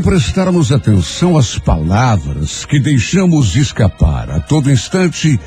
[0.00, 5.38] Se prestarmos atenção às palavras que deixamos escapar a todo instante,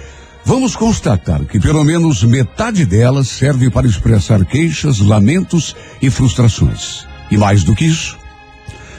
[0.46, 7.04] vamos constatar que pelo menos metade delas serve para expressar queixas, lamentos e frustrações.
[7.32, 8.16] E mais do que isso,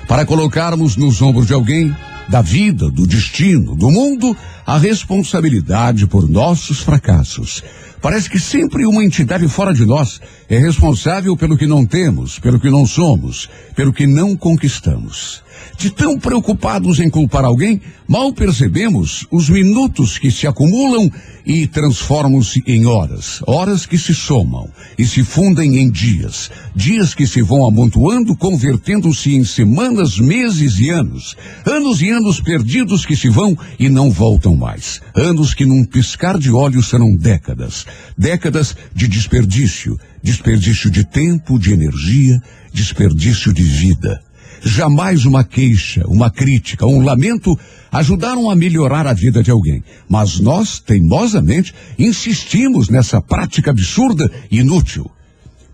[0.08, 1.94] para colocarmos nos ombros de alguém,
[2.28, 7.62] da vida, do destino, do mundo, a responsabilidade por nossos fracassos.
[8.04, 12.60] Parece que sempre uma entidade fora de nós é responsável pelo que não temos, pelo
[12.60, 15.42] que não somos, pelo que não conquistamos.
[15.78, 21.10] De tão preocupados em culpar alguém, mal percebemos os minutos que se acumulam
[21.44, 27.26] e transformam-se em horas, horas que se somam e se fundem em dias, dias que
[27.26, 33.28] se vão amontoando, convertendo-se em semanas, meses e anos, anos e anos perdidos que se
[33.28, 37.84] vão e não voltam mais, anos que num piscar de olhos serão décadas,
[38.16, 42.40] décadas de desperdício, desperdício de tempo, de energia,
[42.72, 44.20] desperdício de vida.
[44.62, 47.58] Jamais uma queixa, uma crítica, um lamento
[47.92, 49.84] ajudaram a melhorar a vida de alguém.
[50.08, 55.10] Mas nós, teimosamente, insistimos nessa prática absurda e inútil.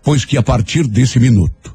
[0.03, 1.73] Pois que a partir desse minuto,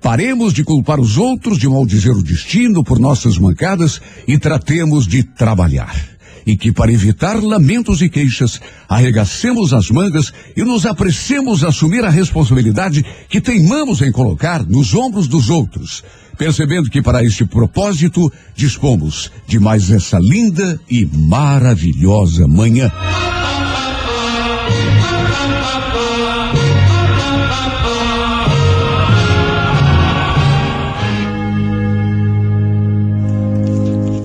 [0.00, 5.22] paremos de culpar os outros, de maldizer o destino por nossas mancadas e tratemos de
[5.22, 6.17] trabalhar
[6.48, 12.02] e que, para evitar lamentos e queixas, arregacemos as mangas e nos apressemos a assumir
[12.06, 16.02] a responsabilidade que teimamos em colocar nos ombros dos outros,
[16.38, 22.90] percebendo que para este propósito dispomos de mais essa linda e maravilhosa manhã.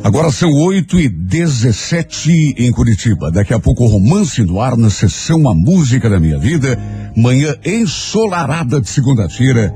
[0.03, 3.31] Agora são 8 e 17 em Curitiba.
[3.31, 6.77] Daqui a pouco romance no ar na sessão A Música da Minha Vida.
[7.15, 9.73] Manhã ensolarada de segunda-feira.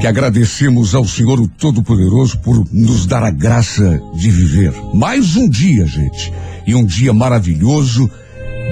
[0.00, 4.72] Que agradecemos ao Senhor o Todo-Poderoso por nos dar a graça de viver.
[4.94, 6.32] Mais um dia, gente.
[6.64, 8.08] E um dia maravilhoso,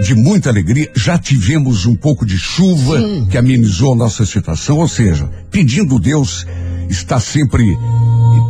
[0.04, 0.88] de muita alegria.
[0.94, 3.26] Já tivemos um pouco de chuva Sim.
[3.28, 4.78] que amenizou a nossa situação.
[4.78, 6.47] Ou seja, pedindo Deus
[6.88, 7.76] está sempre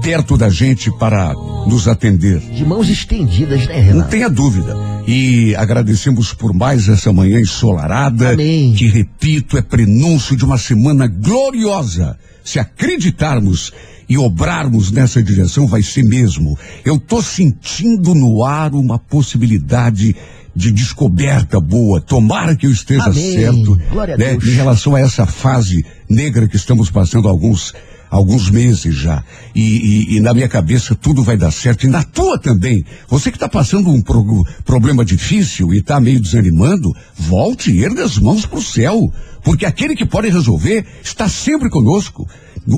[0.01, 1.33] perto da gente para
[1.67, 2.41] nos atender.
[2.41, 3.99] De mãos estendidas, né, Renato?
[3.99, 4.77] Não tenha dúvida.
[5.07, 8.73] E agradecemos por mais essa manhã ensolarada, Amém.
[8.73, 12.17] que, repito, é prenúncio de uma semana gloriosa.
[12.43, 13.73] Se acreditarmos
[14.09, 16.59] e obrarmos nessa direção, vai ser mesmo.
[16.85, 20.15] Eu tô sentindo no ar uma possibilidade
[20.55, 22.01] de descoberta boa.
[22.01, 23.33] Tomara que eu esteja Amém.
[23.33, 23.79] certo.
[23.91, 24.45] Glória a né, Deus.
[24.45, 27.75] Em relação a essa fase negra que estamos passando alguns
[28.15, 29.25] alguns meses já.
[29.55, 31.85] E, e, e, na minha cabeça tudo vai dar certo.
[31.85, 32.85] E na tua também.
[33.09, 38.05] Você que está passando um pro, problema difícil e está meio desanimando, volte e erga
[38.05, 39.01] as mãos para o céu.
[39.43, 42.27] Porque aquele que pode resolver está sempre conosco.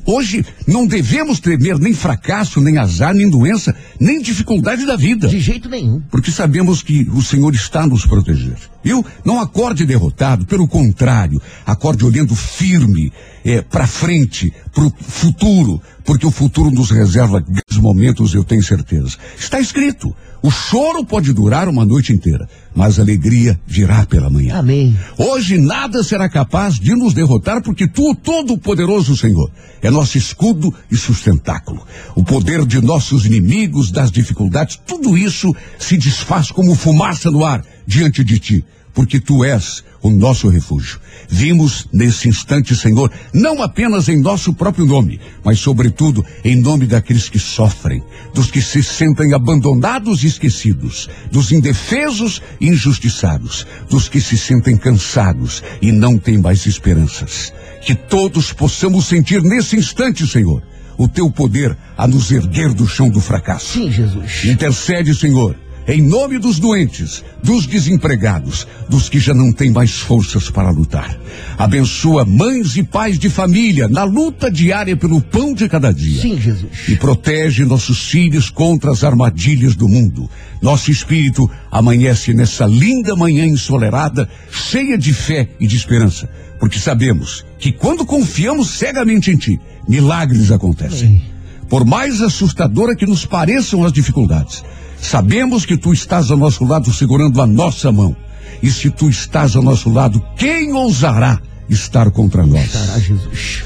[0.06, 5.28] Hoje não devemos temer nem fracasso, nem azar, nem doença, nem dificuldade da vida.
[5.28, 6.00] De jeito nenhum.
[6.10, 8.56] Porque sabemos que o Senhor está nos proteger.
[8.86, 13.12] Eu não acorde derrotado, pelo contrário, acorde olhando firme
[13.44, 18.62] é, para frente, para o futuro, porque o futuro nos reserva grandes momentos, eu tenho
[18.62, 19.16] certeza.
[19.36, 20.14] Está escrito.
[20.40, 24.56] O choro pode durar uma noite inteira, mas a alegria virá pela manhã.
[24.56, 24.96] Amém.
[25.18, 29.50] Hoje nada será capaz de nos derrotar, porque tu, todo-poderoso Senhor,
[29.82, 31.84] é nosso escudo e sustentáculo.
[32.14, 37.64] O poder de nossos inimigos, das dificuldades, tudo isso se desfaz como fumaça no ar
[37.84, 38.64] diante de ti,
[38.96, 40.98] porque tu és o nosso refúgio.
[41.28, 47.28] Vimos nesse instante, Senhor, não apenas em nosso próprio nome, mas sobretudo em nome daqueles
[47.28, 48.02] que sofrem,
[48.32, 54.78] dos que se sentem abandonados e esquecidos, dos indefesos e injustiçados, dos que se sentem
[54.78, 57.52] cansados e não têm mais esperanças.
[57.82, 60.62] Que todos possamos sentir nesse instante, Senhor,
[60.96, 63.74] o teu poder a nos erguer do chão do fracasso.
[63.74, 64.46] Sim, Jesus.
[64.46, 65.54] Intercede, Senhor,
[65.88, 71.16] em nome dos doentes, dos desempregados, dos que já não têm mais forças para lutar.
[71.56, 76.20] Abençoa mães e pais de família na luta diária pelo pão de cada dia.
[76.20, 76.88] Sim, Jesus.
[76.88, 80.28] E protege nossos filhos contra as armadilhas do mundo.
[80.60, 86.28] Nosso espírito amanhece nessa linda manhã ensolarada, cheia de fé e de esperança,
[86.58, 91.08] porque sabemos que quando confiamos cegamente em Ti, milagres acontecem.
[91.08, 91.36] Amém.
[91.68, 94.62] Por mais assustadora que nos pareçam as dificuldades,
[95.00, 98.16] Sabemos que tu estás ao nosso lado segurando a nossa mão.
[98.62, 102.74] E se tu estás ao nosso lado, quem ousará estar contra nós?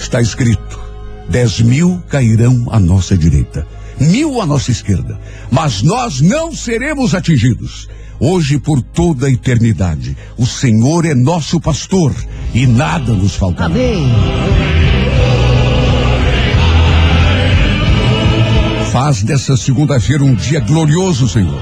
[0.00, 0.80] Está escrito:
[1.28, 3.66] dez mil cairão à nossa direita,
[3.98, 5.18] mil à nossa esquerda,
[5.50, 7.88] mas nós não seremos atingidos.
[8.18, 12.14] Hoje por toda a eternidade, o Senhor é nosso pastor
[12.52, 13.72] e nada nos faltará.
[13.74, 14.79] Amém.
[18.92, 21.60] Faz dessa segunda-feira um dia glorioso, Senhor.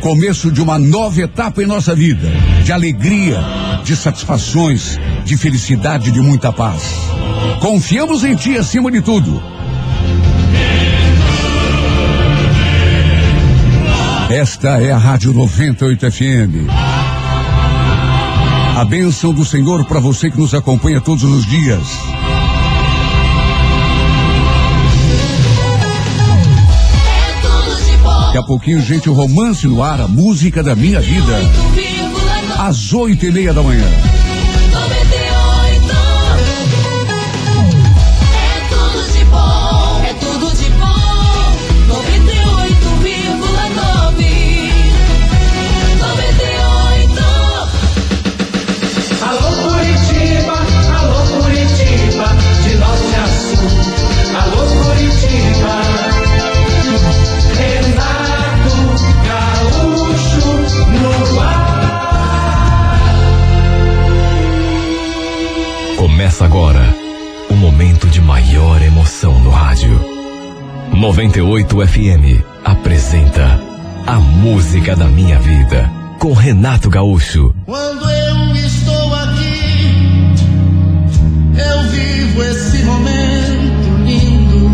[0.00, 2.30] Começo de uma nova etapa em nossa vida,
[2.64, 3.38] de alegria,
[3.84, 6.82] de satisfações, de felicidade, de muita paz.
[7.60, 9.42] Confiamos em Ti acima de tudo.
[14.30, 16.70] Esta é a Rádio 98 FM.
[18.78, 22.21] A bênção do Senhor para você que nos acompanha todos os dias.
[28.32, 31.38] Daqui a pouquinho, gente, o romance no ar, a música da minha vida.
[32.58, 33.84] Às oito e meia da manhã.
[71.12, 73.60] 98 FM apresenta
[74.06, 77.54] A Música da Minha Vida com Renato Gaúcho.
[77.66, 80.34] Quando eu estou aqui,
[81.54, 84.70] eu vivo esse momento lindo.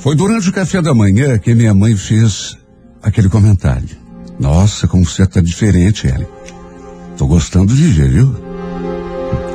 [0.00, 2.58] Foi durante o café da manhã que minha mãe fez
[3.00, 3.96] aquele comentário.
[4.36, 6.26] Nossa, como você tá diferente, Ellen.
[7.16, 8.49] Tô gostando de ver, viu?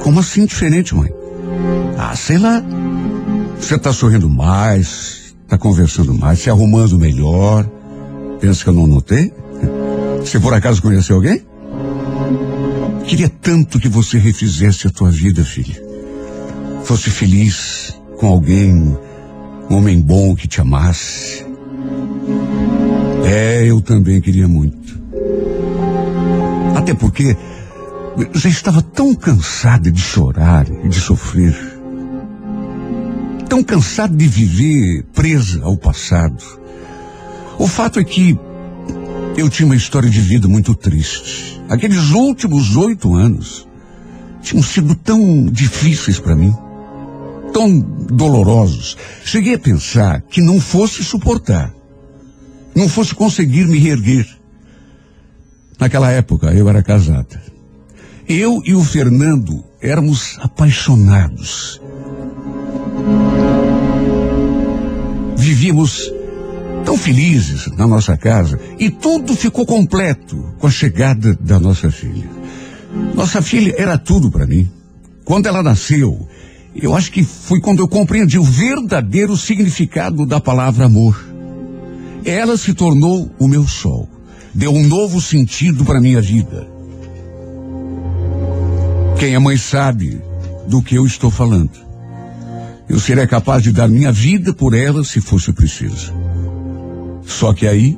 [0.05, 1.11] Como assim diferente, mãe?
[1.97, 2.63] Ah, sei lá.
[3.59, 7.67] Você tá sorrindo mais, tá conversando mais, se arrumando melhor.
[8.39, 9.33] Pensa que eu não notei?
[10.19, 11.41] Você por acaso conheceu alguém?
[13.05, 15.83] Queria tanto que você refizesse a tua vida, filha.
[16.83, 18.95] Fosse feliz com alguém,
[19.71, 21.43] um homem bom que te amasse.
[23.25, 25.01] É, eu também queria muito.
[26.75, 27.35] Até porque
[28.17, 31.55] eu já estava tão cansada de chorar e de sofrer.
[33.49, 36.43] Tão cansada de viver presa ao passado.
[37.57, 38.37] O fato é que
[39.37, 41.61] eu tinha uma história de vida muito triste.
[41.69, 43.67] Aqueles últimos oito anos
[44.41, 46.55] tinham sido tão difíceis para mim,
[47.53, 48.97] tão dolorosos.
[49.23, 51.73] Cheguei a pensar que não fosse suportar
[52.75, 54.27] não fosse conseguir me reerguer.
[55.79, 57.41] Naquela época eu era casada.
[58.27, 61.79] Eu e o Fernando éramos apaixonados.
[65.37, 66.11] Vivíamos
[66.83, 72.27] tão felizes na nossa casa e tudo ficou completo com a chegada da nossa filha.
[73.13, 74.67] Nossa filha era tudo para mim.
[75.23, 76.27] Quando ela nasceu,
[76.75, 81.23] eu acho que foi quando eu compreendi o verdadeiro significado da palavra amor.
[82.25, 84.09] Ela se tornou o meu sol.
[84.51, 86.74] Deu um novo sentido para minha vida.
[89.17, 90.21] Quem é mãe sabe
[90.67, 91.71] do que eu estou falando.
[92.87, 96.13] Eu seria capaz de dar minha vida por ela se fosse preciso.
[97.25, 97.97] Só que aí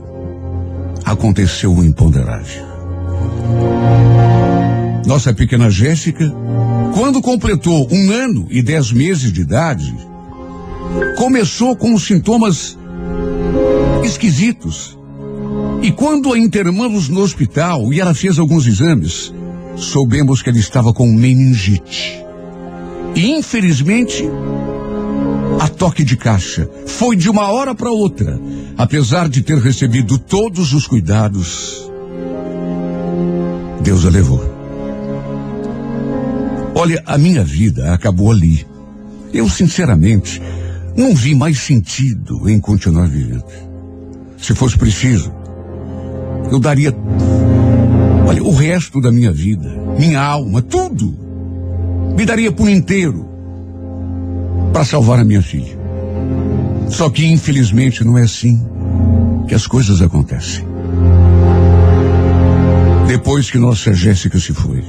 [1.04, 2.66] aconteceu o imponderável.
[5.06, 6.32] Nossa pequena Jéssica,
[6.94, 9.94] quando completou um ano e dez meses de idade,
[11.18, 12.78] começou com sintomas
[14.04, 14.98] esquisitos.
[15.82, 19.34] E quando a internamos no hospital e ela fez alguns exames,
[19.78, 22.24] soubemos que ela estava com meningite.
[23.16, 24.24] E infelizmente,
[25.60, 28.40] a toque de caixa foi de uma hora para outra,
[28.78, 31.90] apesar de ter recebido todos os cuidados.
[33.82, 34.44] Deus a levou.
[36.76, 38.66] Olha, a minha vida acabou ali.
[39.34, 40.42] Eu, sinceramente,
[40.96, 43.46] não vi mais sentido em continuar vivendo.
[44.38, 45.34] Se fosse preciso,
[46.52, 46.96] eu daria,
[48.28, 51.18] olha, o resto da minha vida, minha alma, tudo,
[52.16, 53.26] me daria por inteiro
[54.74, 55.78] para salvar a minha filha.
[56.90, 58.62] Só que infelizmente não é assim
[59.48, 60.66] que as coisas acontecem.
[63.08, 64.84] Depois que nossa Jéssica se foi,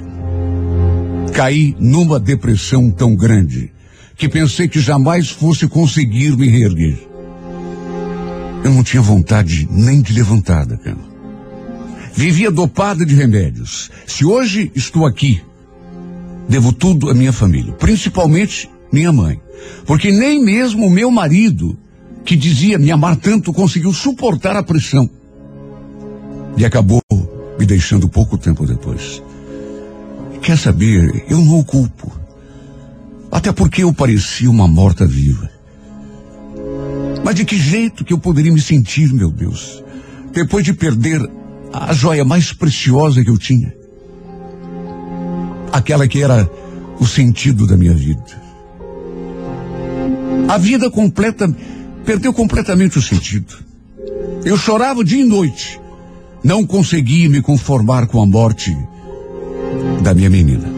[1.32, 3.70] caí numa depressão tão grande
[4.16, 6.98] que pensei que jamais fosse conseguir me reerguer.
[8.64, 11.17] Eu não tinha vontade nem de levantar da cama.
[12.18, 13.92] Vivia dopada de remédios.
[14.04, 15.40] Se hoje estou aqui,
[16.48, 19.40] devo tudo à minha família, principalmente minha mãe.
[19.86, 21.78] Porque nem mesmo meu marido,
[22.24, 25.08] que dizia me amar tanto, conseguiu suportar a pressão.
[26.56, 27.00] E acabou
[27.56, 29.22] me deixando pouco tempo depois.
[30.42, 32.10] quer saber, eu não o culpo.
[33.30, 35.48] Até porque eu parecia uma morta-viva.
[37.24, 39.84] Mas de que jeito que eu poderia me sentir, meu Deus,
[40.32, 41.38] depois de perder
[41.72, 43.74] a joia mais preciosa que eu tinha?
[45.72, 46.50] Aquela que era
[46.98, 48.48] o sentido da minha vida.
[50.48, 51.48] A vida completa
[52.04, 53.54] perdeu completamente o sentido.
[54.44, 55.78] Eu chorava dia e noite.
[56.42, 58.74] Não conseguia me conformar com a morte
[60.02, 60.68] da minha menina.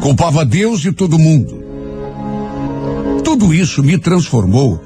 [0.00, 1.64] Culpava Deus e todo mundo.
[3.24, 4.82] Tudo isso me transformou,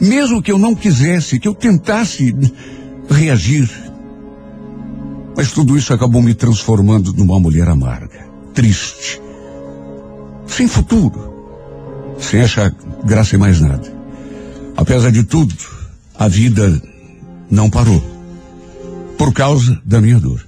[0.00, 2.34] mesmo que eu não quisesse, que eu tentasse
[3.08, 3.70] reagir.
[5.36, 9.20] Mas tudo isso acabou me transformando numa mulher amarga, triste,
[10.46, 11.34] sem futuro,
[12.18, 13.94] sem achar graça em mais nada.
[14.76, 15.54] Apesar de tudo,
[16.18, 16.80] a vida
[17.50, 18.02] não parou.
[19.18, 20.46] Por causa da minha dor.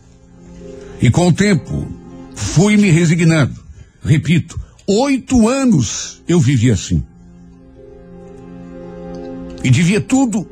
[1.00, 1.86] E com o tempo,
[2.34, 3.54] fui me resignando.
[4.04, 7.02] Repito, oito anos eu vivi assim.
[9.62, 10.46] E devia tudo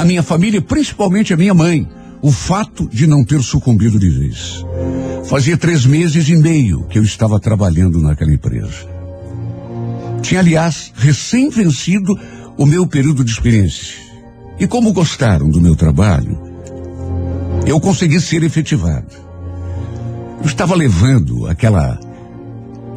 [0.00, 1.86] à minha família, principalmente à minha mãe,
[2.22, 4.64] o fato de não ter sucumbido de vez.
[5.26, 8.88] Fazia três meses e meio que eu estava trabalhando naquela empresa.
[10.22, 12.18] Tinha, aliás, recém vencido
[12.56, 13.94] o meu período de experiência.
[14.58, 16.40] E como gostaram do meu trabalho,
[17.66, 19.14] eu consegui ser efetivado.
[20.40, 22.00] Eu estava levando aquela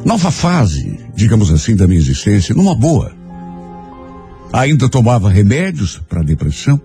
[0.06, 3.12] nova fase, digamos assim, da minha existência numa boa.
[4.50, 6.80] Ainda tomava remédios para depressão,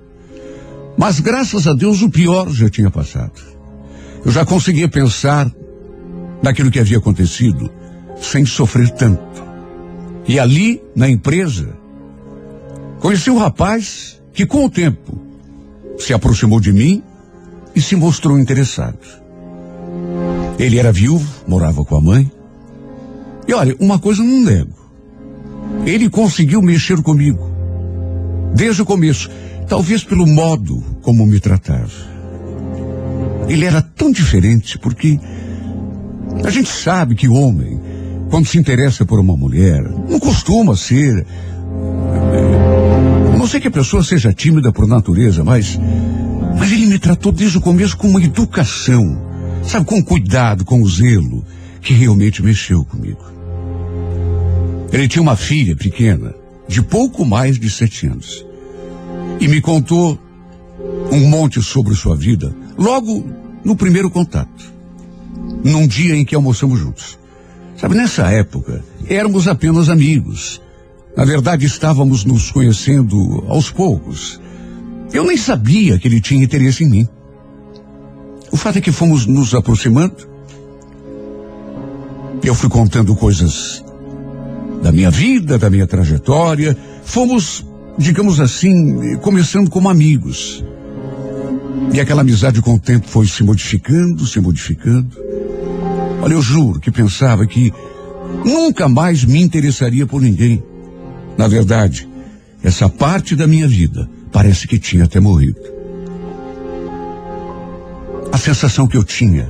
[0.99, 3.31] mas graças a Deus o pior já tinha passado.
[4.25, 5.49] Eu já conseguia pensar
[6.43, 7.71] naquilo que havia acontecido
[8.21, 9.41] sem sofrer tanto.
[10.27, 11.69] E ali, na empresa,
[12.99, 15.17] conheci um rapaz que, com o tempo,
[15.97, 17.01] se aproximou de mim
[17.73, 18.99] e se mostrou interessado.
[20.59, 22.29] Ele era viúvo, morava com a mãe.
[23.47, 24.77] E olha, uma coisa não nego.
[25.85, 27.49] Ele conseguiu mexer comigo.
[28.53, 29.29] Desde o começo.
[29.69, 32.09] Talvez pelo modo como me tratava.
[33.47, 35.19] Ele era tão diferente porque
[36.43, 37.79] a gente sabe que homem,
[38.29, 41.25] quando se interessa por uma mulher, não costuma ser.
[43.37, 45.79] Não sei que a pessoa seja tímida por natureza, mas.
[46.57, 49.29] Mas ele me tratou desde o começo com uma educação
[49.69, 51.45] sabe, com cuidado, com zelo,
[51.81, 53.23] que realmente mexeu comigo.
[54.91, 56.33] Ele tinha uma filha pequena,
[56.67, 58.45] de pouco mais de sete anos,
[59.39, 60.19] e me contou
[61.11, 63.25] um monte sobre sua vida, logo
[63.63, 64.73] no primeiro contato,
[65.63, 67.17] num dia em que almoçamos juntos.
[67.75, 70.61] Sabe, nessa época, éramos apenas amigos.
[71.15, 74.39] Na verdade, estávamos nos conhecendo aos poucos.
[75.13, 77.07] Eu nem sabia que ele tinha interesse em mim.
[78.51, 80.27] O fato é que fomos nos aproximando.
[82.43, 83.83] Eu fui contando coisas
[84.81, 86.77] da minha vida, da minha trajetória.
[87.03, 87.65] Fomos,
[87.99, 90.63] digamos assim, começando como amigos.
[91.93, 95.09] E aquela amizade com o tempo foi se modificando, se modificando.
[96.21, 97.73] Olha, eu juro que pensava que
[98.45, 100.63] nunca mais me interessaria por ninguém.
[101.37, 102.07] Na verdade,
[102.63, 105.59] essa parte da minha vida parece que tinha até morrido.
[108.31, 109.49] A sensação que eu tinha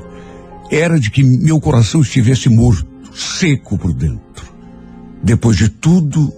[0.72, 4.48] era de que meu coração estivesse morto, seco por dentro,
[5.22, 6.34] depois de tudo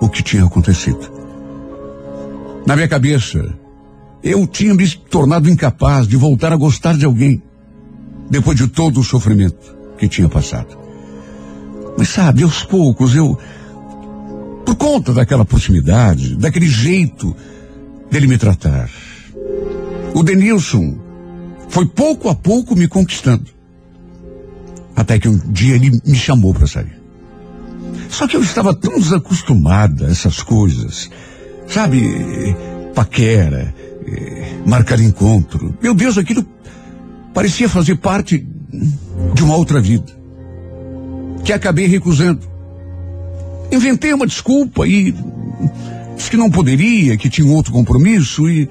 [0.00, 1.23] o que tinha acontecido.
[2.66, 3.54] Na minha cabeça,
[4.22, 7.42] eu tinha me tornado incapaz de voltar a gostar de alguém,
[8.30, 10.78] depois de todo o sofrimento que tinha passado.
[11.96, 13.38] Mas sabe, aos poucos eu,
[14.64, 17.36] por conta daquela proximidade, daquele jeito
[18.10, 18.88] dele me tratar,
[20.14, 20.98] o Denilson
[21.68, 23.52] foi pouco a pouco me conquistando.
[24.96, 27.02] Até que um dia ele me chamou para sair.
[28.08, 31.10] Só que eu estava tão desacostumada a essas coisas.
[31.66, 32.56] Sabe,
[32.94, 33.74] paquera,
[34.06, 35.74] eh, marcar encontro.
[35.82, 36.46] Meu Deus, aquilo
[37.32, 38.46] parecia fazer parte
[39.34, 40.12] de uma outra vida.
[41.44, 42.40] Que acabei recusando.
[43.70, 45.14] Inventei uma desculpa e
[46.16, 48.68] disse que não poderia, que tinha outro compromisso e.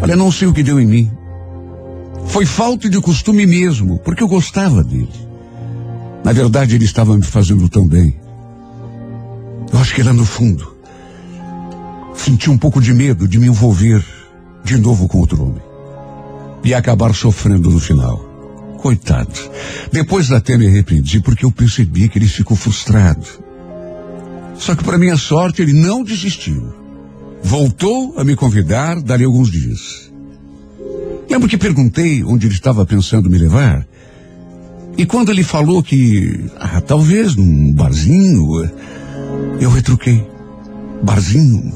[0.00, 1.10] Olha, não sei o que deu em mim.
[2.26, 5.08] Foi falta de costume mesmo, porque eu gostava dele.
[6.24, 8.14] Na verdade, ele estava me fazendo tão bem.
[9.72, 10.77] Eu acho que lá no fundo,
[12.18, 14.04] senti um pouco de medo de me envolver
[14.64, 15.62] de novo com outro homem.
[16.62, 18.18] E acabar sofrendo no final.
[18.78, 19.32] Coitado.
[19.90, 23.26] Depois até me arrependi porque eu percebi que ele ficou frustrado.
[24.56, 26.74] Só que para minha sorte ele não desistiu.
[27.42, 30.12] Voltou a me convidar dali alguns dias.
[31.30, 33.86] Lembro que perguntei onde ele estava pensando me levar.
[34.96, 38.68] E quando ele falou que, ah, talvez num barzinho,
[39.60, 40.26] eu retruquei.
[41.02, 41.72] Barzinho?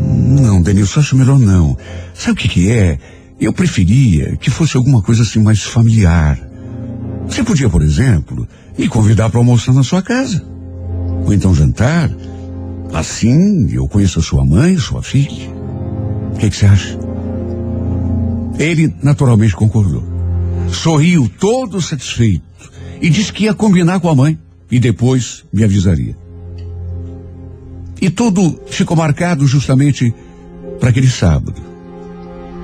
[0.00, 1.76] Não, Denilson, acho melhor não.
[2.14, 2.98] Sabe o que que é?
[3.40, 6.38] Eu preferia que fosse alguma coisa assim mais familiar.
[7.26, 10.44] Você podia, por exemplo, me convidar para almoçar na sua casa.
[11.24, 12.10] Ou então jantar.
[12.92, 15.50] Assim eu conheço a sua mãe, sua filha.
[16.34, 16.98] O que, que você acha?
[18.58, 20.02] Ele naturalmente concordou.
[20.72, 22.42] Sorriu todo satisfeito
[23.00, 24.38] e disse que ia combinar com a mãe
[24.70, 26.16] e depois me avisaria.
[28.00, 30.14] E tudo ficou marcado justamente
[30.78, 31.60] para aquele sábado.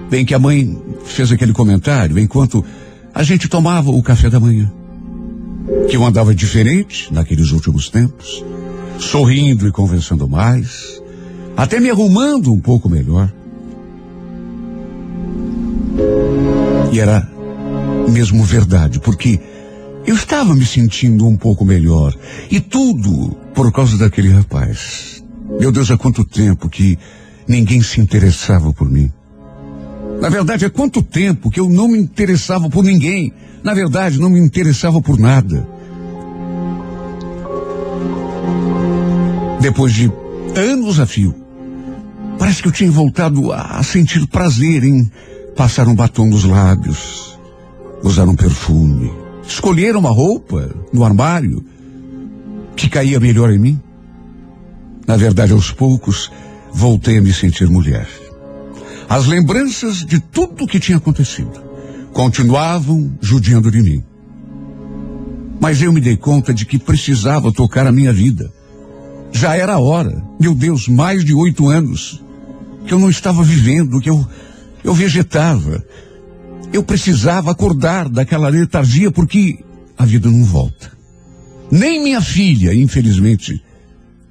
[0.09, 2.65] Bem que a mãe fez aquele comentário enquanto
[3.13, 4.71] a gente tomava o café da manhã.
[5.89, 8.45] Que eu andava diferente naqueles últimos tempos,
[8.99, 11.03] sorrindo e conversando mais,
[11.57, 13.33] até me arrumando um pouco melhor.
[16.93, 17.29] E era
[18.09, 19.41] mesmo verdade, porque
[20.07, 22.15] eu estava me sentindo um pouco melhor.
[22.51, 25.24] E tudo por causa daquele rapaz.
[25.59, 26.99] Meu Deus, há quanto tempo que
[27.47, 29.11] ninguém se interessava por mim.
[30.21, 33.33] Na verdade, há quanto tempo que eu não me interessava por ninguém.
[33.63, 35.67] Na verdade, não me interessava por nada.
[39.61, 40.13] Depois de
[40.57, 41.35] anos a fio,
[42.39, 45.11] parece que eu tinha voltado a sentir prazer em
[45.57, 47.39] passar um batom nos lábios,
[48.03, 49.11] usar um perfume,
[49.47, 51.65] escolher uma roupa no armário
[52.77, 53.81] que caía melhor em mim.
[55.07, 56.31] Na verdade, aos poucos,
[56.73, 58.09] voltei a me sentir mulher.
[59.09, 61.63] As lembranças de tudo o que tinha acontecido
[62.13, 64.05] continuavam judiando de mim.
[65.61, 68.51] Mas eu me dei conta de que precisava tocar a minha vida.
[69.33, 72.23] Já era a hora, meu Deus, mais de oito anos,
[72.87, 74.27] que eu não estava vivendo, que eu,
[74.83, 75.85] eu vegetava.
[76.73, 79.59] Eu precisava acordar daquela letargia porque
[79.99, 80.93] a vida não volta.
[81.71, 83.63] Nem minha filha, infelizmente,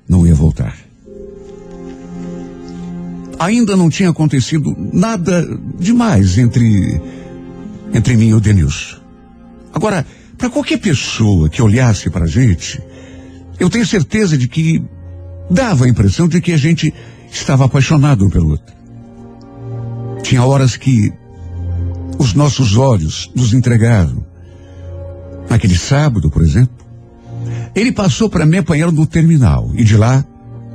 [0.07, 0.77] não ia voltar.
[3.39, 5.45] Ainda não tinha acontecido nada
[5.79, 7.01] demais entre
[7.93, 8.97] entre mim e o Denilson.
[9.73, 10.05] Agora,
[10.37, 12.81] para qualquer pessoa que olhasse para a gente,
[13.59, 14.83] eu tenho certeza de que
[15.49, 16.93] dava a impressão de que a gente
[17.31, 18.73] estava apaixonado um pelo outro.
[20.23, 21.13] Tinha horas que
[22.17, 24.25] os nossos olhos nos entregavam.
[25.49, 26.82] Naquele sábado, por exemplo,
[27.75, 30.23] ele passou para me apanhar no terminal e de lá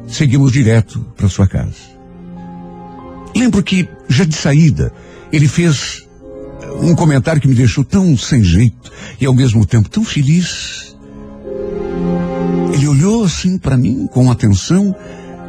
[0.06, 1.98] seguimos direto para sua casa.
[3.36, 4.92] Lembro que, já de saída,
[5.32, 6.06] ele fez
[6.82, 10.96] um comentário que me deixou tão sem jeito e ao mesmo tempo tão feliz.
[12.72, 14.94] Ele olhou assim para mim com atenção,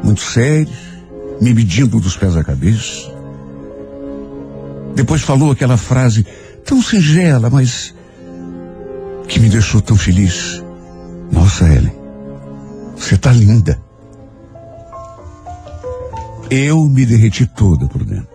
[0.03, 0.69] muito sério,
[1.41, 3.11] me medindo dos pés à cabeça.
[4.95, 6.25] Depois falou aquela frase
[6.65, 7.93] tão singela, mas
[9.27, 10.61] que me deixou tão feliz.
[11.31, 11.93] Nossa, Ellen,
[12.95, 13.79] você tá linda.
[16.49, 18.27] Eu me derreti toda por dentro.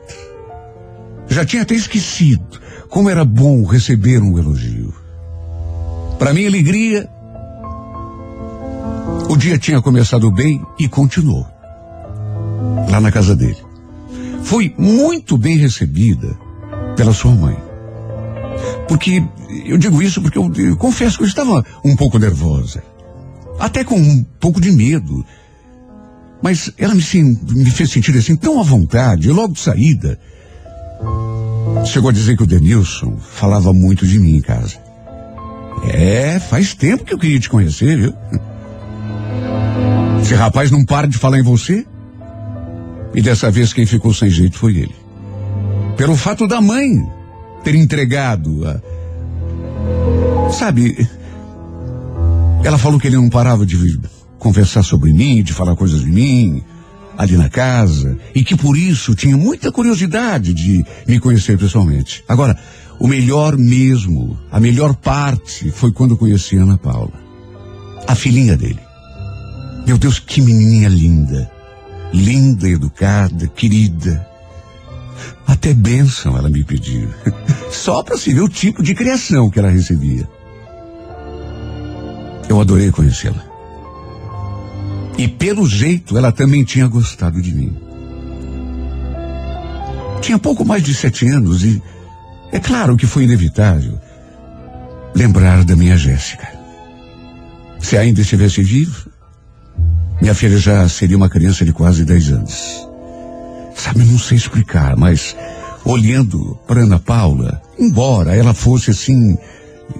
[1.28, 4.94] Já tinha até esquecido como era bom receber um elogio.
[6.18, 7.08] Para minha alegria,
[9.28, 11.44] o dia tinha começado bem e continuou.
[12.88, 13.58] Lá na casa dele.
[14.44, 16.38] Foi muito bem recebida
[16.96, 17.56] pela sua mãe.
[18.88, 19.22] Porque,
[19.64, 22.82] eu digo isso porque eu, eu confesso que eu estava um pouco nervosa.
[23.58, 25.24] Até com um pouco de medo.
[26.42, 27.02] Mas ela me,
[27.54, 30.18] me fez sentir assim tão à vontade, logo de saída.
[31.86, 34.76] Chegou a dizer que o Denilson falava muito de mim em casa.
[35.82, 38.14] É, faz tempo que eu queria te conhecer, viu?
[40.20, 41.86] Esse rapaz não para de falar em você.
[43.14, 44.94] E dessa vez quem ficou sem jeito foi ele.
[45.96, 47.06] Pelo fato da mãe
[47.64, 48.80] ter entregado a.
[50.52, 51.08] Sabe,
[52.62, 53.98] ela falou que ele não parava de
[54.38, 56.62] conversar sobre mim, de falar coisas de mim,
[57.16, 62.22] ali na casa, e que por isso tinha muita curiosidade de me conhecer pessoalmente.
[62.28, 62.56] Agora,
[63.00, 67.12] o melhor mesmo, a melhor parte foi quando conheci Ana Paula,
[68.06, 68.80] a filhinha dele.
[69.86, 71.50] Meu Deus, que menininha linda.
[72.12, 74.33] Linda, educada, querida.
[75.46, 77.08] Até bênção ela me pediu.
[77.70, 80.28] Só para se ver o tipo de criação que ela recebia.
[82.48, 83.44] Eu adorei conhecê-la.
[85.16, 87.76] E pelo jeito ela também tinha gostado de mim.
[90.20, 91.82] Tinha pouco mais de sete anos e
[92.50, 93.98] é claro que foi inevitável
[95.14, 96.48] lembrar da minha Jéssica.
[97.78, 99.06] Se ainda estivesse viva,
[100.20, 102.88] minha filha já seria uma criança de quase dez anos.
[103.74, 105.36] Sabe, não sei explicar, mas
[105.84, 109.36] olhando para Ana Paula, embora ela fosse assim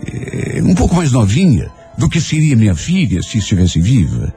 [0.07, 4.33] é, um pouco mais novinha do que seria minha filha se estivesse viva.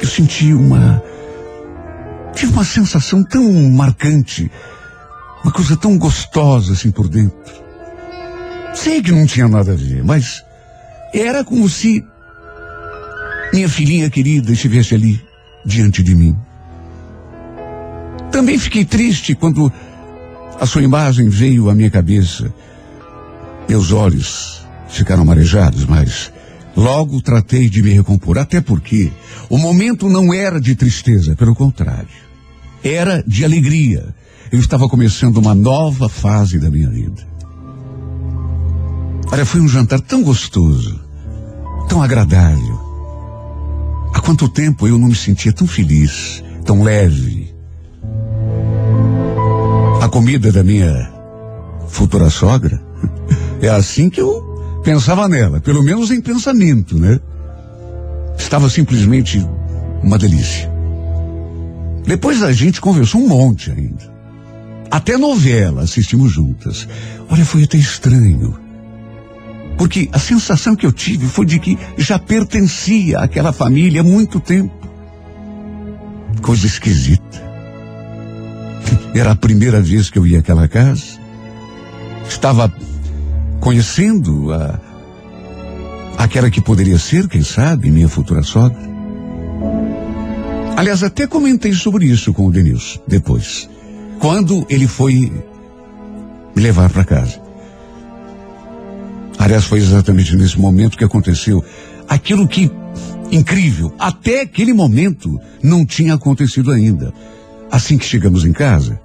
[0.00, 1.02] Eu senti uma.
[2.34, 4.50] Tive uma sensação tão marcante,
[5.42, 7.54] uma coisa tão gostosa assim por dentro.
[8.74, 10.44] Sei que não tinha nada a ver, mas
[11.12, 12.04] era como se
[13.52, 15.20] minha filhinha querida estivesse ali
[15.64, 16.36] diante de mim.
[18.30, 19.72] Também fiquei triste quando
[20.60, 22.52] a sua imagem veio à minha cabeça.
[23.68, 26.32] Meus olhos ficaram marejados, mas
[26.76, 29.10] logo tratei de me recompor, até porque
[29.48, 32.08] o momento não era de tristeza, pelo contrário.
[32.82, 34.14] Era de alegria.
[34.50, 37.26] Eu estava começando uma nova fase da minha vida.
[39.30, 40.98] Olha, foi um jantar tão gostoso,
[41.88, 42.88] tão agradável.
[44.14, 47.54] Há quanto tempo eu não me sentia tão feliz, tão leve.
[50.00, 51.12] A comida da minha
[51.88, 52.80] futura sogra
[53.60, 57.18] é assim que eu pensava nela, pelo menos em pensamento, né?
[58.38, 59.44] Estava simplesmente
[60.02, 60.70] uma delícia.
[62.06, 64.18] Depois a gente conversou um monte ainda.
[64.88, 66.88] Até novela assistimos juntas.
[67.28, 68.58] Olha, foi até estranho.
[69.76, 74.38] Porque a sensação que eu tive foi de que já pertencia àquela família há muito
[74.38, 74.74] tempo.
[76.40, 77.47] Coisa esquisita.
[79.18, 81.18] Era a primeira vez que eu ia àquela casa.
[82.28, 82.72] Estava
[83.58, 84.78] conhecendo a,
[86.16, 88.78] aquela que poderia ser, quem sabe, minha futura sogra.
[90.76, 93.68] Aliás, até comentei sobre isso com o Denilson depois,
[94.20, 95.32] quando ele foi
[96.54, 97.42] me levar para casa.
[99.36, 101.64] Aliás, foi exatamente nesse momento que aconteceu
[102.08, 102.70] aquilo que,
[103.32, 107.12] incrível, até aquele momento não tinha acontecido ainda.
[107.68, 109.00] Assim que chegamos em casa,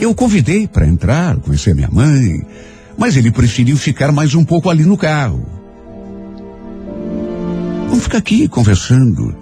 [0.00, 2.46] eu o convidei para entrar, conhecer minha mãe,
[2.98, 5.46] mas ele preferiu ficar mais um pouco ali no carro.
[7.88, 9.34] Vamos ficar aqui conversando.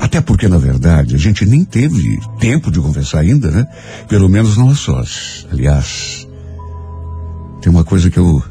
[0.00, 3.66] Até porque, na verdade, a gente nem teve tempo de conversar ainda, né?
[4.08, 5.46] Pelo menos não a sós.
[5.52, 6.26] Aliás,
[7.60, 8.42] tem uma coisa que eu.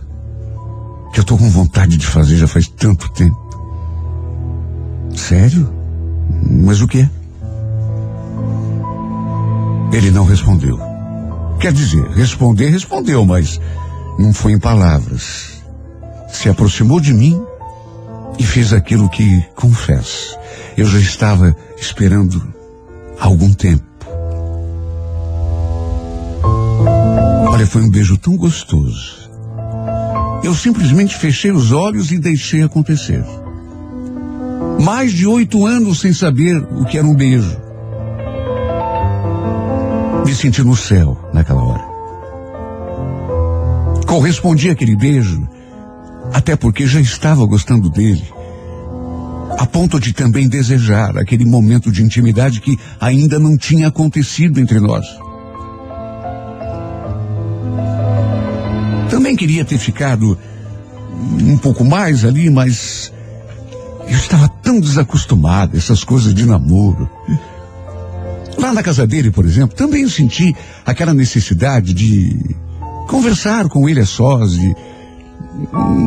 [1.11, 3.49] que eu tô com vontade de fazer já faz tanto tempo.
[5.15, 5.73] Sério?
[6.47, 7.09] Mas o que
[9.91, 10.79] Ele não respondeu.
[11.59, 13.59] Quer dizer, responder, respondeu, mas
[14.17, 15.61] não foi em palavras.
[16.31, 17.41] Se aproximou de mim
[18.37, 20.37] e fez aquilo que, confesso,
[20.77, 22.41] eu já estava esperando
[23.19, 23.83] há algum tempo.
[27.49, 29.29] Olha, foi um beijo tão gostoso.
[30.43, 33.23] Eu simplesmente fechei os olhos e deixei acontecer.
[34.81, 37.68] Mais de oito anos sem saber o que era um beijo.
[40.25, 41.83] Me senti no céu naquela hora.
[44.05, 45.47] Correspondi àquele beijo,
[46.33, 48.23] até porque já estava gostando dele.
[49.57, 54.79] A ponto de também desejar aquele momento de intimidade que ainda não tinha acontecido entre
[54.79, 55.05] nós.
[59.09, 60.37] Também queria ter ficado
[61.41, 63.11] um pouco mais ali, mas
[64.07, 67.09] eu estava tão desacostumado a essas coisas de namoro.
[68.59, 70.53] Lá na casa dele, por exemplo, também senti
[70.85, 72.37] aquela necessidade de
[73.07, 74.51] conversar com ele a sós.
[74.51, 74.75] De...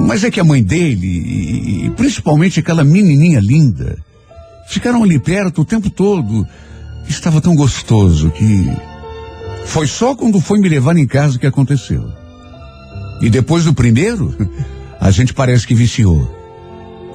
[0.07, 3.97] Mas é que a mãe dele, e principalmente aquela menininha linda,
[4.69, 6.47] ficaram ali perto o tempo todo.
[7.09, 8.71] Estava tão gostoso que
[9.65, 12.07] foi só quando foi me levar em casa que aconteceu.
[13.21, 14.35] E depois do primeiro,
[15.01, 16.31] a gente parece que viciou.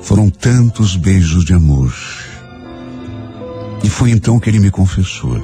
[0.02, 1.94] Foram tantos beijos de amor.
[3.84, 5.40] E foi então que ele me confessou.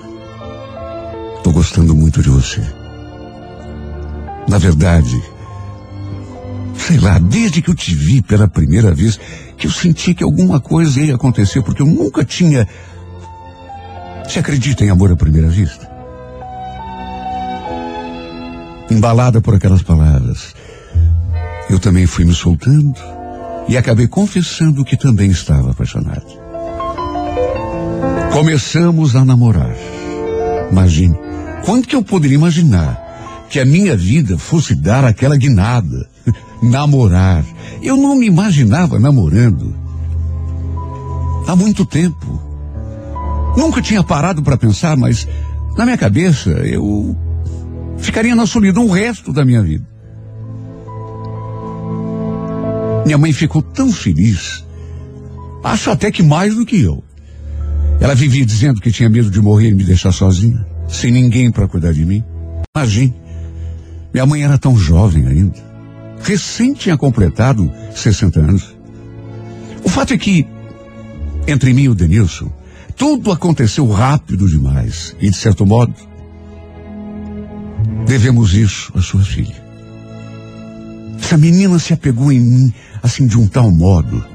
[1.44, 2.62] Tô gostando muito de você.
[4.48, 5.22] Na verdade,
[6.78, 9.20] sei lá, desde que eu te vi pela primeira vez,
[9.58, 12.68] que eu senti que alguma coisa ia acontecer, porque eu nunca tinha.
[14.24, 15.90] Você acredita em amor à primeira vista?
[18.90, 20.54] Embalada por aquelas palavras,
[21.70, 22.94] eu também fui me soltando
[23.68, 26.43] e acabei confessando que também estava apaixonado.
[28.34, 29.76] Começamos a namorar.
[30.72, 31.16] Imagine,
[31.64, 36.10] quando que eu poderia imaginar que a minha vida fosse dar aquela guinada?
[36.60, 37.46] Namorar.
[37.80, 39.76] Eu não me imaginava namorando.
[41.46, 42.42] Há muito tempo.
[43.56, 45.28] Nunca tinha parado para pensar, mas
[45.78, 47.16] na minha cabeça eu
[48.00, 49.88] ficaria na solidão o resto da minha vida.
[53.06, 54.66] Minha mãe ficou tão feliz.
[55.64, 57.04] Acho até que mais do que eu.
[58.04, 61.70] Ela vivia dizendo que tinha medo de morrer e me deixar sozinha, sem ninguém para
[61.70, 62.22] cuidar de mim.
[62.76, 63.14] Imagine.
[64.14, 65.58] Minha mãe era tão jovem ainda.
[66.22, 68.76] Recém tinha completado 60 anos.
[69.86, 70.46] O fato é que,
[71.48, 72.52] entre mim e o Denilson,
[72.98, 75.16] tudo aconteceu rápido demais.
[75.22, 75.94] E, de certo modo,
[78.06, 79.64] devemos isso à sua filha.
[81.22, 84.26] Essa menina se apegou em mim, assim, de um tal modo,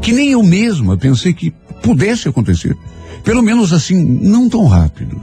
[0.00, 2.76] que nem eu mesma pensei que pudesse acontecer.
[3.24, 5.20] Pelo menos assim, não tão rápido.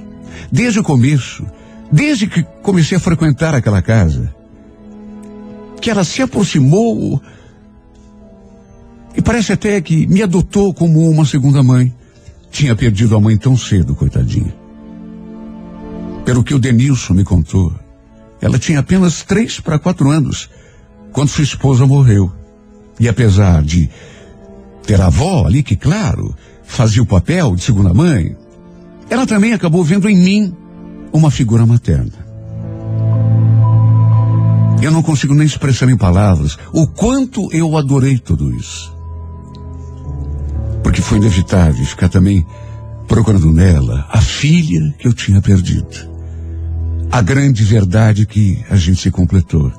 [0.52, 1.46] Desde o começo,
[1.92, 4.34] desde que comecei a frequentar aquela casa,
[5.82, 7.22] que ela se aproximou
[9.16, 11.94] e parece até que me adotou como uma segunda mãe.
[12.52, 14.54] Tinha perdido a mãe tão cedo, coitadinha.
[16.26, 17.74] Pelo que o Denilson me contou,
[18.42, 20.50] ela tinha apenas três para quatro anos
[21.12, 22.32] quando sua esposa morreu.
[23.00, 23.90] E apesar de
[24.90, 28.36] ter a avó ali, que claro, fazia o papel de segunda mãe,
[29.08, 30.56] ela também acabou vendo em mim
[31.14, 32.26] uma figura materna.
[34.82, 38.92] Eu não consigo nem expressar em palavras o quanto eu adorei tudo isso.
[40.82, 42.44] Porque foi inevitável ficar também
[43.08, 46.10] procurando nela a filha que eu tinha perdido.
[47.12, 49.72] A grande verdade que a gente se completou.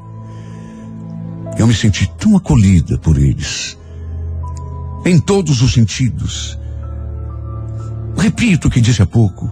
[1.58, 3.79] Eu me senti tão acolhida por eles.
[5.10, 6.56] Em todos os sentidos.
[8.16, 9.50] Repito o que disse há pouco.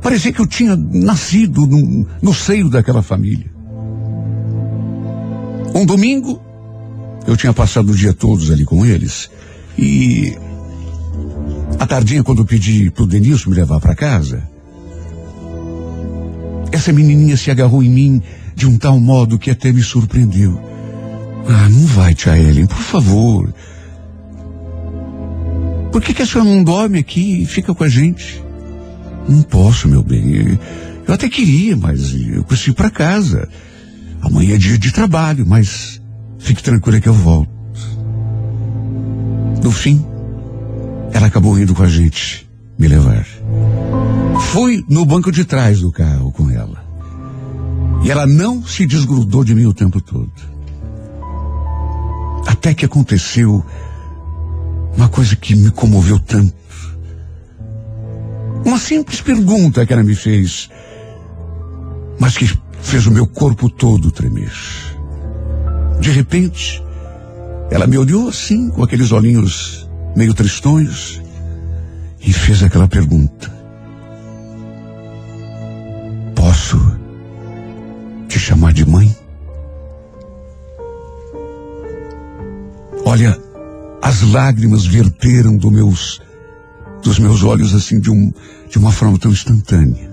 [0.00, 3.52] Parecia que eu tinha nascido no, no seio daquela família.
[5.74, 6.40] Um domingo,
[7.26, 9.30] eu tinha passado o dia todos ali com eles.
[9.76, 10.34] E
[11.78, 14.42] à tardinha, quando eu pedi pro Denilson me levar para casa,
[16.72, 18.22] essa menininha se agarrou em mim
[18.56, 20.58] de um tal modo que até me surpreendeu.
[21.46, 23.52] Ah, não vai, tia Ellen, por favor.
[25.94, 28.42] Por que, que a senhora não dorme aqui e fica com a gente?
[29.28, 30.58] Não posso, meu bem.
[31.06, 33.48] Eu até queria, mas eu preciso ir para casa.
[34.20, 36.02] Amanhã é dia de trabalho, mas
[36.36, 37.48] fique tranquila que eu volto.
[39.62, 40.04] No fim,
[41.12, 43.24] ela acabou indo com a gente me levar.
[44.50, 46.84] Fui no banco de trás do carro com ela.
[48.02, 50.32] E ela não se desgrudou de mim o tempo todo.
[52.48, 53.64] Até que aconteceu
[54.96, 56.54] uma coisa que me comoveu tanto.
[58.64, 60.70] Uma simples pergunta que ela me fez,
[62.18, 62.46] mas que
[62.80, 64.52] fez o meu corpo todo tremer.
[66.00, 66.82] De repente,
[67.70, 71.20] ela me olhou assim, com aqueles olhinhos meio tristonhos,
[72.20, 73.52] e fez aquela pergunta:
[76.34, 76.78] Posso
[78.28, 79.14] te chamar de mãe?
[83.04, 83.38] Olha,
[84.04, 86.20] as lágrimas verteram do meus,
[87.02, 88.30] dos meus olhos assim de, um,
[88.68, 90.10] de uma forma tão instantânea.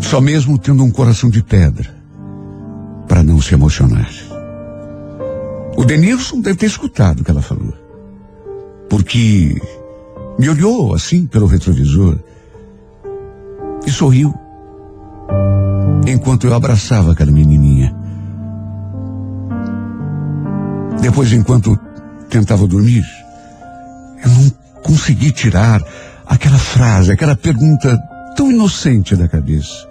[0.00, 1.92] Só mesmo tendo um coração de pedra
[3.08, 4.08] para não se emocionar.
[5.76, 7.74] O Denilson deve ter escutado o que ela falou.
[8.88, 9.60] Porque
[10.38, 12.20] me olhou assim pelo retrovisor
[13.84, 14.32] e sorriu
[16.06, 17.99] enquanto eu abraçava aquela menininha.
[21.00, 21.78] Depois, enquanto
[22.28, 23.04] tentava dormir,
[24.22, 24.50] eu não
[24.82, 25.80] consegui tirar
[26.26, 27.96] aquela frase, aquela pergunta
[28.36, 29.88] tão inocente da cabeça.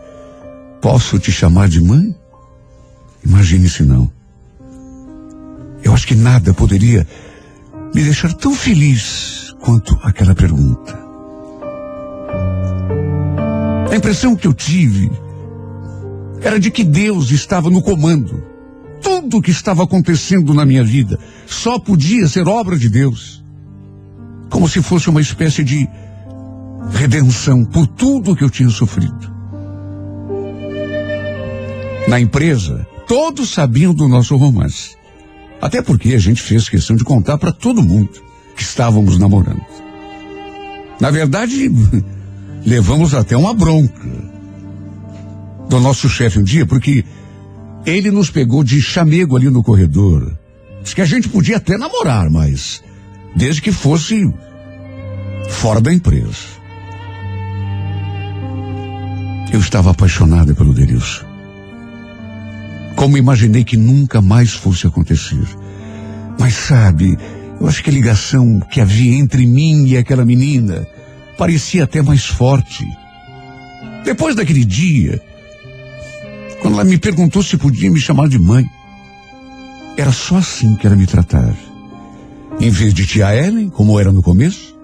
[0.82, 2.16] Posso te chamar de mãe?
[3.26, 4.10] Imagine se não.
[5.84, 7.06] Eu acho que nada poderia
[7.94, 10.98] me deixar tão feliz quanto aquela pergunta.
[13.92, 15.12] A impressão que eu tive
[16.42, 18.44] era de que Deus estava no comando
[19.20, 23.44] tudo o que estava acontecendo na minha vida só podia ser obra de Deus.
[24.50, 25.88] Como se fosse uma espécie de
[26.92, 29.30] redenção por tudo que eu tinha sofrido.
[32.08, 34.96] Na empresa, todos sabiam do nosso romance.
[35.62, 38.22] Até porque a gente fez questão de contar para todo mundo
[38.56, 39.66] que estávamos namorando.
[41.00, 41.70] Na verdade,
[42.66, 44.08] levamos até uma bronca
[45.68, 47.04] do nosso chefe um dia, porque
[47.86, 50.38] ele nos pegou de chamego ali no corredor.
[50.84, 52.84] Diz que a gente podia até namorar, mas
[53.36, 54.32] desde que fosse
[55.50, 56.60] fora da empresa.
[59.52, 61.26] Eu estava apaixonada pelo Denilson.
[62.96, 65.44] Como imaginei que nunca mais fosse acontecer.
[66.38, 67.18] Mas sabe,
[67.60, 70.88] eu acho que a ligação que havia entre mim e aquela menina
[71.38, 72.86] parecia até mais forte.
[74.04, 75.22] Depois daquele dia,
[76.62, 78.66] quando ela me perguntou se podia me chamar de mãe,
[79.98, 81.58] era só assim que ela me tratava.
[82.60, 84.78] Em vez de tia Ellen, como era no começo,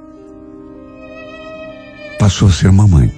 [2.18, 3.12] passou a ser mamãe.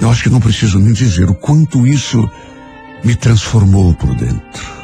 [0.00, 2.28] Eu acho que não preciso nem dizer o quanto isso
[3.04, 4.74] me transformou por dentro.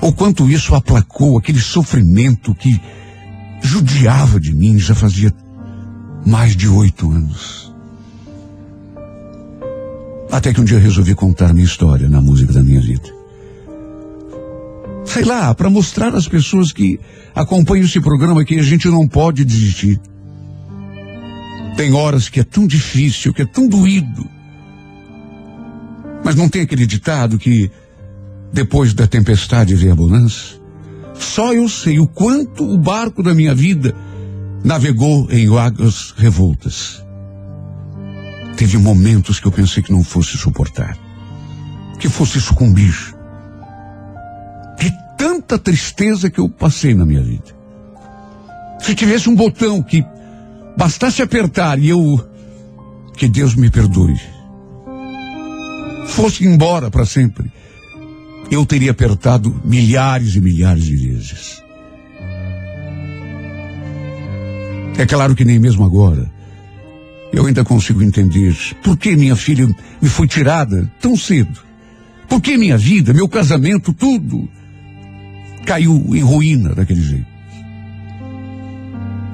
[0.00, 2.80] O quanto isso aplacou aquele sofrimento que
[3.62, 5.32] judiava de mim já fazia
[6.26, 7.73] mais de oito anos.
[10.30, 13.08] Até que um dia resolvi contar minha história na música da minha vida.
[15.04, 16.98] Sei lá, para mostrar às pessoas que
[17.34, 20.00] acompanham esse programa que a gente não pode desistir.
[21.76, 24.28] Tem horas que é tão difícil, que é tão doído.
[26.24, 27.70] Mas não tem aquele ditado que
[28.52, 30.54] depois da tempestade vem a bonança?
[31.14, 33.94] Só eu sei o quanto o barco da minha vida
[34.64, 37.03] navegou em águas revoltas.
[38.56, 40.96] Teve momentos que eu pensei que não fosse suportar,
[41.98, 42.94] que fosse sucumbir.
[44.78, 47.54] De tanta tristeza que eu passei na minha vida.
[48.80, 50.04] Se tivesse um botão que
[50.76, 52.28] bastasse apertar e eu.
[53.16, 54.20] Que Deus me perdoe.
[56.08, 57.50] Fosse embora para sempre.
[58.50, 61.62] Eu teria apertado milhares e milhares de vezes.
[64.98, 66.33] É claro que nem mesmo agora
[67.34, 69.66] eu ainda consigo entender por que minha filha
[70.00, 71.60] me foi tirada tão cedo.
[72.28, 74.48] Por que minha vida, meu casamento, tudo
[75.66, 77.34] caiu em ruína daquele jeito.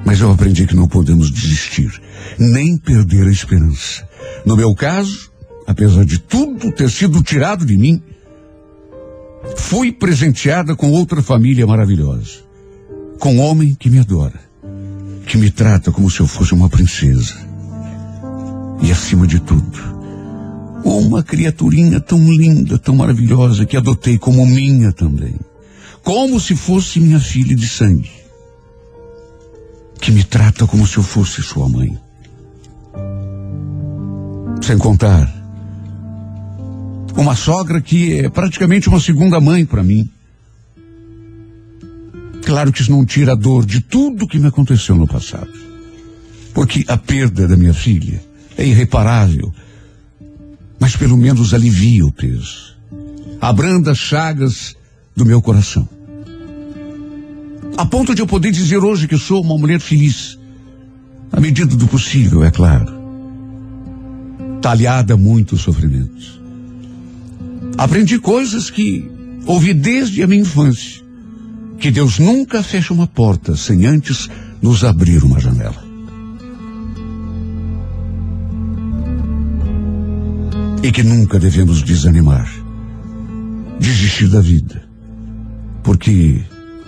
[0.03, 1.91] Mas eu aprendi que não podemos desistir,
[2.39, 4.07] nem perder a esperança.
[4.45, 5.31] No meu caso,
[5.67, 8.01] apesar de tudo ter sido tirado de mim,
[9.55, 12.41] fui presenteada com outra família maravilhosa.
[13.19, 14.39] Com um homem que me adora,
[15.27, 17.50] que me trata como se eu fosse uma princesa
[18.81, 19.79] e, acima de tudo,
[20.83, 25.35] uma criaturinha tão linda, tão maravilhosa, que adotei como minha também.
[26.03, 28.09] Como se fosse minha filha de sangue.
[29.99, 31.97] Que me trata como se eu fosse sua mãe.
[34.61, 35.31] Sem contar,
[37.15, 40.09] uma sogra que é praticamente uma segunda mãe para mim.
[42.43, 45.51] Claro que isso não tira a dor de tudo que me aconteceu no passado.
[46.53, 48.21] Porque a perda da minha filha
[48.61, 49.51] é irreparável,
[50.79, 52.77] mas pelo menos alivia o peso.
[53.39, 54.75] Abranda as chagas
[55.15, 55.87] do meu coração.
[57.75, 60.37] A ponto de eu poder dizer hoje que sou uma mulher feliz.
[61.31, 62.93] À medida do possível, é claro.
[64.61, 66.39] Talhada muitos sofrimentos.
[67.77, 69.09] Aprendi coisas que
[69.47, 71.01] ouvi desde a minha infância.
[71.79, 74.29] Que Deus nunca fecha uma porta sem antes
[74.61, 75.90] nos abrir uma janela.
[80.83, 82.49] E que nunca devemos desanimar,
[83.79, 84.83] desistir da vida.
[85.83, 86.41] Porque,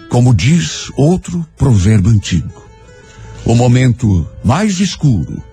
[0.09, 2.63] como diz outro provérbio antigo,
[3.45, 5.43] o momento mais escuro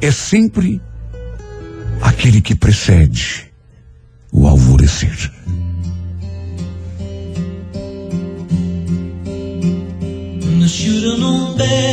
[0.00, 0.80] é sempre
[2.00, 3.52] aquele que precede
[4.32, 5.30] o alvorecer.
[10.72, 11.91] Should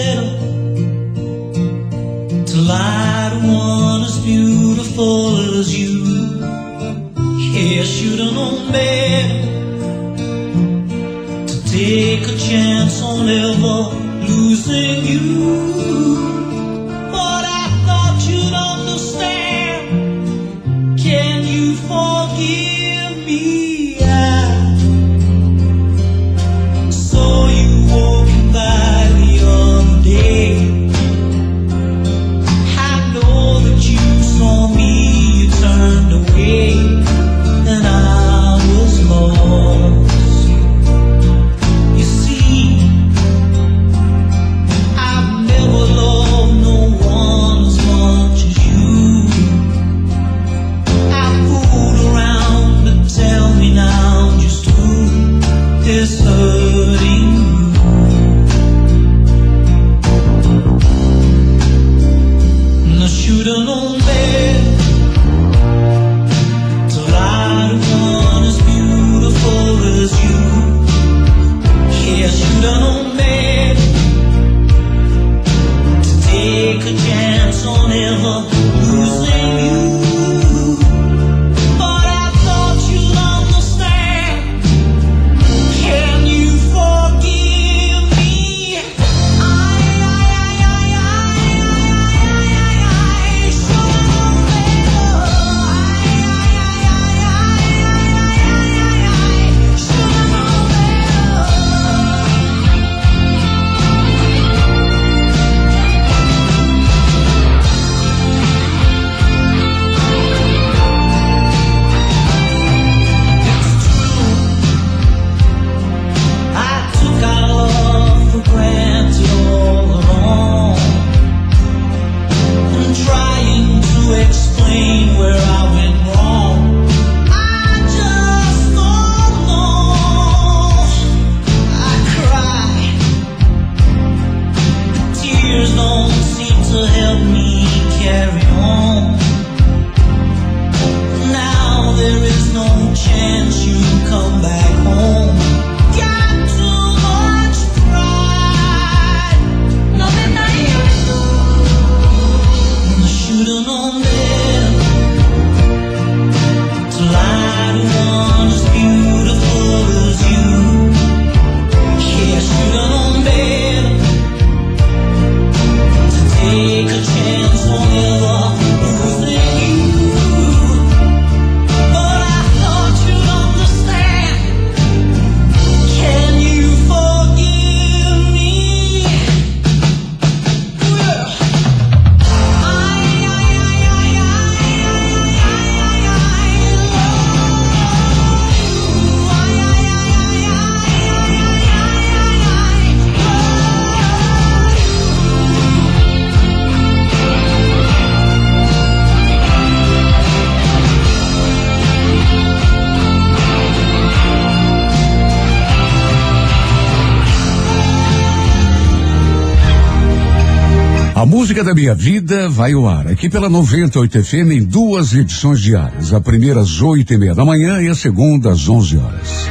[211.79, 216.11] Minha Vida vai ao ar aqui pela 98 FM em duas edições diárias.
[216.11, 219.47] A primeira às oito e meia da manhã e a segunda às onze horas.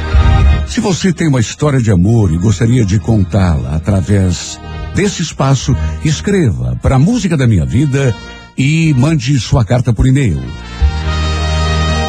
[0.67, 4.59] Se você tem uma história de amor e gostaria de contá-la através
[4.93, 5.75] desse espaço,
[6.05, 8.15] escreva para a Música da Minha Vida
[8.55, 10.39] e mande sua carta por e-mail.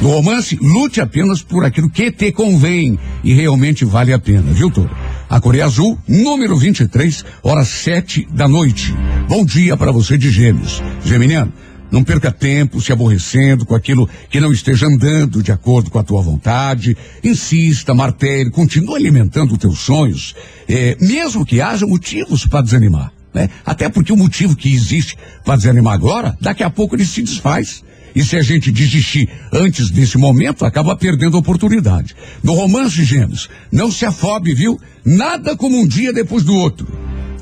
[0.02, 4.72] No romance, lute apenas por aquilo que te convém e realmente vale a pena, viu,
[4.72, 4.90] Toro?
[5.30, 8.96] A Coreia Azul, número 23, horas sete da noite.
[9.28, 10.82] Bom dia para você de Gêmeos.
[11.04, 11.52] Geminiano,
[11.92, 16.04] não perca tempo se aborrecendo com aquilo que não esteja andando de acordo com a
[16.04, 16.96] tua vontade.
[17.22, 20.34] Insista, martele, continue alimentando os teus sonhos,
[20.68, 23.50] eh, mesmo que haja motivos para desanimar né?
[23.66, 27.84] Até porque o motivo que existe para desanimar agora, daqui a pouco ele se desfaz.
[28.16, 32.16] E se a gente desistir antes desse momento, acaba perdendo a oportunidade.
[32.44, 34.80] No romance, Gêmeos, não se afobe, viu?
[35.06, 36.88] Nada como um dia depois do outro.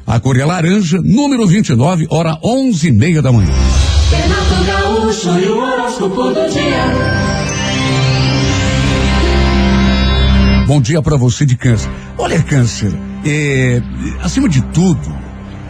[0.05, 3.53] A cor é laranja, número 29, hora onze e meia da manhã.
[4.65, 7.27] Gaúcho e o horóscopo do dia.
[10.67, 11.89] Bom dia para você de câncer.
[12.17, 12.93] Olha, câncer,
[13.25, 13.81] é,
[14.21, 15.15] acima de tudo,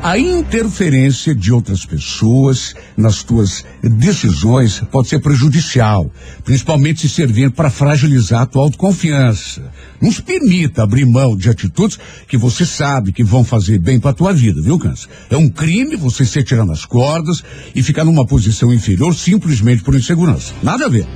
[0.01, 6.11] a interferência de outras pessoas nas tuas decisões pode ser prejudicial,
[6.43, 9.61] principalmente se servindo para fragilizar a tua autoconfiança.
[10.01, 14.11] Não se permita abrir mão de atitudes que você sabe que vão fazer bem para
[14.11, 15.09] a tua vida, viu, Câncer?
[15.29, 17.43] É um crime você ser tirando as cordas
[17.73, 20.53] e ficar numa posição inferior simplesmente por insegurança.
[20.61, 21.07] Nada a ver.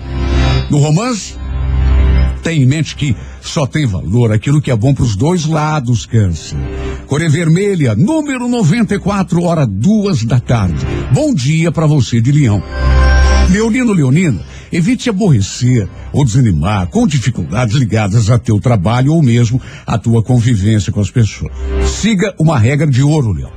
[0.69, 1.35] No romance,
[2.41, 6.05] tem em mente que só tem valor aquilo que é bom para os dois lados,
[6.05, 6.57] câncer.
[7.07, 10.85] Coré Vermelha, número 94, hora duas da tarde.
[11.13, 12.63] Bom dia para você de Leão.
[13.49, 19.97] Leonino Leonina, evite aborrecer ou desanimar com dificuldades ligadas a teu trabalho ou mesmo a
[19.97, 21.51] tua convivência com as pessoas.
[21.85, 23.51] Siga uma regra de ouro, Leão.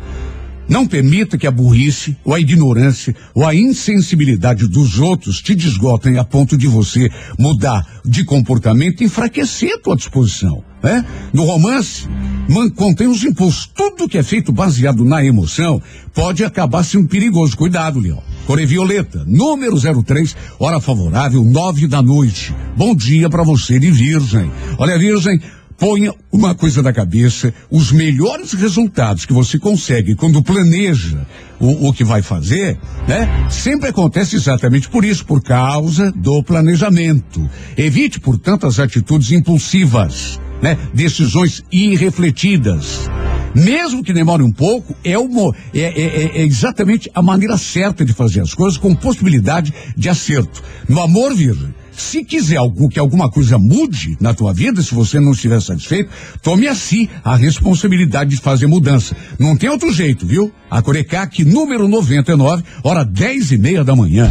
[0.68, 6.18] Não permita que a burrice, ou a ignorância, ou a insensibilidade dos outros te desgotem
[6.18, 10.64] a ponto de você mudar de comportamento e enfraquecer a tua disposição.
[10.82, 11.04] Né?
[11.32, 12.06] No romance,
[12.48, 13.70] man, contém os impulsos.
[13.74, 15.80] Tudo que é feito baseado na emoção
[16.12, 17.56] pode acabar sendo perigoso.
[17.56, 18.22] Cuidado, Leão.
[18.46, 22.54] Core Violeta, número 03, hora favorável, nove da noite.
[22.76, 24.50] Bom dia para você de Virgem.
[24.76, 25.40] Olha, Virgem,
[25.79, 31.27] Ponha uma coisa na cabeça: os melhores resultados que você consegue quando planeja
[31.59, 33.49] o, o, que vai fazer, né?
[33.51, 37.49] Sempre acontece exatamente por isso, por causa do planejamento.
[37.77, 40.79] Evite, portanto, as atitudes impulsivas, né?
[40.93, 43.11] Decisões irrefletidas.
[43.55, 48.12] Mesmo que demore um pouco, é, uma, é, é, é exatamente a maneira certa de
[48.12, 50.61] fazer as coisas com possibilidade de acerto.
[50.89, 55.20] No amor, Virgem, se quiser algo, que alguma coisa mude na tua vida, se você
[55.20, 56.11] não estiver satisfeito,
[56.42, 59.16] tome a si a responsabilidade de fazer mudança.
[59.38, 60.53] Não tem outro jeito, viu?
[60.70, 64.30] A Corecac, número 99, hora dez e meia da manhã.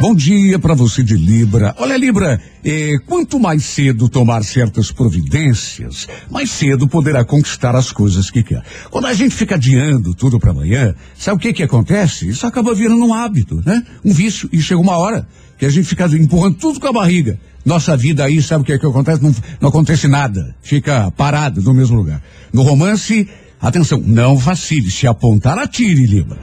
[0.00, 1.74] Bom dia para você de Libra.
[1.78, 8.30] Olha, Libra, eh, quanto mais cedo tomar certas providências, mais cedo poderá conquistar as coisas
[8.30, 8.62] que quer.
[8.90, 12.28] Quando a gente fica adiando tudo para amanhã, sabe o que que acontece?
[12.28, 13.82] Isso acaba virando um hábito, né?
[14.04, 14.48] Um vício.
[14.52, 15.26] E chega uma hora
[15.58, 17.38] que a gente fica empurrando tudo com a barriga.
[17.64, 19.22] Nossa vida aí, sabe o que é que acontece?
[19.22, 20.54] Não, não acontece nada.
[20.62, 22.22] Fica parado no mesmo lugar.
[22.52, 23.28] No romance,
[23.60, 24.90] atenção, não vacile.
[24.90, 26.38] Se apontar, atire, Libra.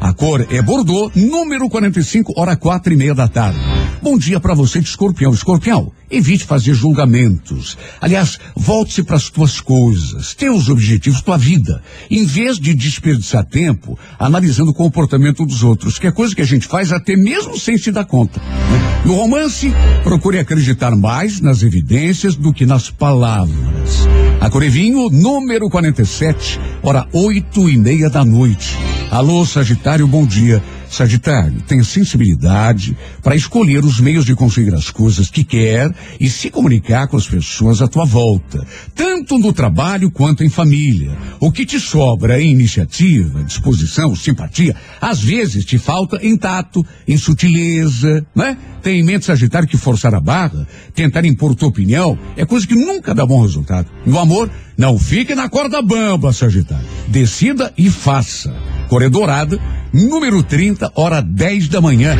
[0.00, 3.58] A cor é Bordeaux, número 45, hora quatro e meia da tarde.
[4.00, 5.32] Bom dia para você de escorpião.
[5.32, 7.78] Escorpião, evite fazer julgamentos.
[8.00, 11.82] Aliás, volte-se para as tuas coisas, teus objetivos, tua vida.
[12.10, 16.46] Em vez de desperdiçar tempo analisando o comportamento dos outros, que é coisa que a
[16.46, 18.40] gente faz até mesmo sem se dar conta.
[18.40, 19.02] Né?
[19.04, 24.08] No romance, procure acreditar mais nas evidências do que nas palavras.
[24.40, 28.76] A Corevinho, número 47, hora oito e meia da noite.
[29.10, 30.62] Alô, Sagitário, bom dia.
[30.90, 35.88] Sagitário, tem sensibilidade para escolher os meios de conseguir as coisas que quer
[36.18, 41.16] e se comunicar com as pessoas à tua volta, tanto no trabalho quanto em família.
[41.38, 47.16] O que te sobra em iniciativa, disposição, simpatia, às vezes te falta em tato, em
[47.16, 48.58] sutileza, né?
[48.82, 52.74] Tem em mente, Sagitário, que forçar a barra, tentar impor tua opinião, é coisa que
[52.74, 53.88] nunca dá bom resultado.
[54.06, 54.50] No amor,
[54.80, 56.86] não fique na corda bamba, Sagitário.
[57.06, 58.50] Decida e faça.
[58.88, 59.60] Corredorada,
[59.92, 62.16] número 30, hora 10 da manhã.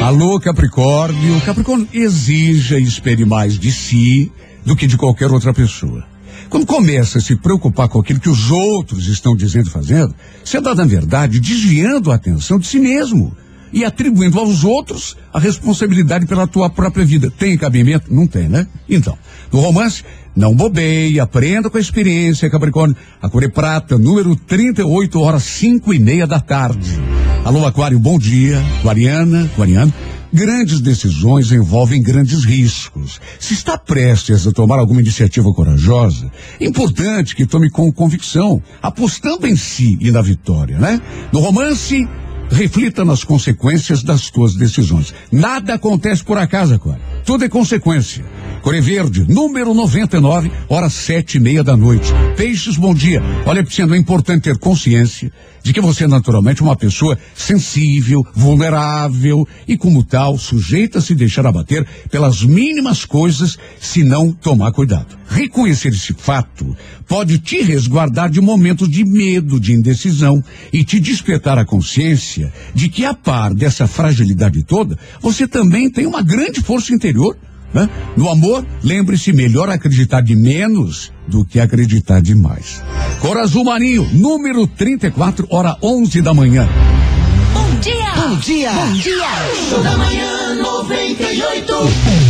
[0.00, 1.40] Alô, Capricórnio.
[1.40, 4.30] Capricórnio exija e espere mais de si
[4.64, 6.04] do que de qualquer outra pessoa.
[6.48, 10.14] Quando começa a se preocupar com aquilo que os outros estão dizendo e fazendo,
[10.44, 13.36] você está, na verdade, desviando a atenção de si mesmo
[13.74, 17.28] e atribuindo aos outros a responsabilidade pela tua própria vida.
[17.28, 18.14] Tem cabimento?
[18.14, 18.68] Não tem, né?
[18.88, 19.18] Então,
[19.52, 20.04] no romance,
[20.34, 22.96] não bobeie, aprenda com a experiência, Capricórnio.
[23.20, 27.00] A Core Prata, número 38, horas cinco e meia da tarde.
[27.44, 28.62] Alô, Aquário, bom dia.
[28.78, 29.92] Aquariana, Aquariano.
[30.32, 33.20] Grandes decisões envolvem grandes riscos.
[33.38, 39.46] Se está prestes a tomar alguma iniciativa corajosa, é importante que tome com convicção, apostando
[39.46, 41.00] em si e na vitória, né?
[41.32, 42.08] No romance,
[42.50, 45.14] reflita nas consequências das tuas decisões.
[45.30, 47.02] Nada acontece por acaso, Aquário.
[47.24, 48.24] Tudo é consequência.
[48.62, 52.10] Core Verde, número 99, horas sete e meia da noite.
[52.36, 53.22] Peixes, bom dia.
[53.44, 55.30] Olha, sendo é importante ter consciência
[55.64, 61.14] de que você é naturalmente uma pessoa sensível, vulnerável e, como tal, sujeita a se
[61.14, 65.16] deixar abater pelas mínimas coisas se não tomar cuidado.
[65.26, 66.76] Reconhecer esse fato
[67.08, 72.90] pode te resguardar de momentos de medo, de indecisão e te despertar a consciência de
[72.90, 77.36] que, a par dessa fragilidade toda, você também tem uma grande força interior
[77.74, 77.90] né?
[78.16, 82.82] No amor, lembre-se, melhor acreditar de menos do que acreditar demais.
[83.20, 86.68] Cor Azul Marinho, número 34, hora 11 da manhã.
[87.52, 88.14] Bom dia!
[88.14, 88.72] Bom dia!
[88.72, 89.26] Bom dia!
[89.68, 91.72] Show da manhã 98.
[91.72, 92.23] 98.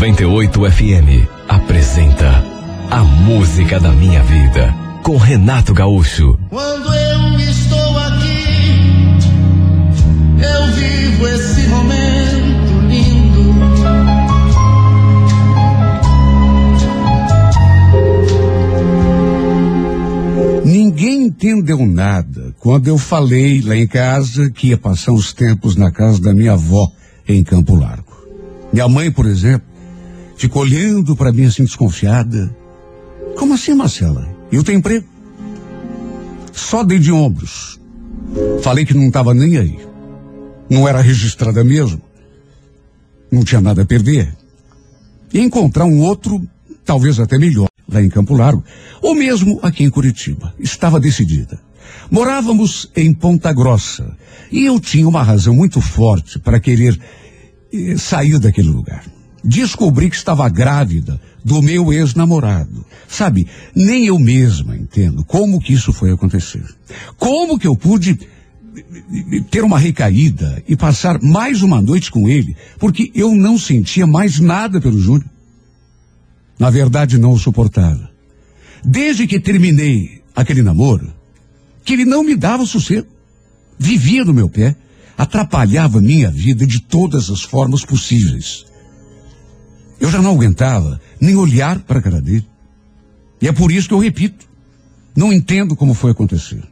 [0.00, 2.42] 98 FM apresenta
[2.90, 6.38] A Música da Minha Vida com Renato Gaúcho.
[6.48, 9.18] Quando eu estou aqui,
[10.38, 13.54] eu vivo esse momento lindo.
[20.64, 25.92] Ninguém entendeu nada quando eu falei lá em casa que ia passar uns tempos na
[25.92, 26.90] casa da minha avó
[27.28, 28.18] em Campo Largo.
[28.72, 29.69] Minha mãe, por exemplo,
[30.40, 32.56] ficou olhando para mim assim desconfiada.
[33.36, 34.26] Como assim, Marcela?
[34.50, 35.06] Eu tenho emprego?
[36.50, 37.78] Só dei de ombros.
[38.62, 39.78] Falei que não estava nem aí.
[40.70, 42.00] Não era registrada mesmo.
[43.30, 44.34] não tinha nada a perder.
[45.32, 46.40] E encontrar um outro,
[46.86, 48.64] talvez até melhor, lá em Campo Largo,
[49.02, 50.54] ou mesmo aqui em Curitiba.
[50.58, 51.60] Estava decidida.
[52.10, 54.16] Morávamos em Ponta Grossa
[54.50, 56.98] e eu tinha uma razão muito forte para querer
[57.72, 59.04] eh, sair daquele lugar.
[59.42, 62.84] Descobri que estava grávida do meu ex-namorado.
[63.08, 66.64] Sabe, nem eu mesma entendo como que isso foi acontecer.
[67.16, 68.18] Como que eu pude
[69.50, 74.38] ter uma recaída e passar mais uma noite com ele, porque eu não sentia mais
[74.38, 75.28] nada pelo Júnior.
[76.58, 78.10] Na verdade, não o suportava.
[78.84, 81.12] Desde que terminei aquele namoro,
[81.84, 83.08] que ele não me dava sossego.
[83.78, 84.76] Vivia no meu pé,
[85.16, 88.66] atrapalhava minha vida de todas as formas possíveis.
[90.00, 92.48] Eu já não aguentava nem olhar para a cara dele.
[93.40, 94.48] E é por isso que eu repito.
[95.14, 96.62] Não entendo como foi acontecer.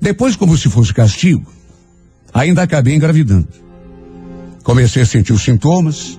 [0.00, 1.50] Depois, como se fosse castigo,
[2.32, 3.48] ainda acabei engravidando.
[4.62, 6.18] Comecei a sentir os sintomas,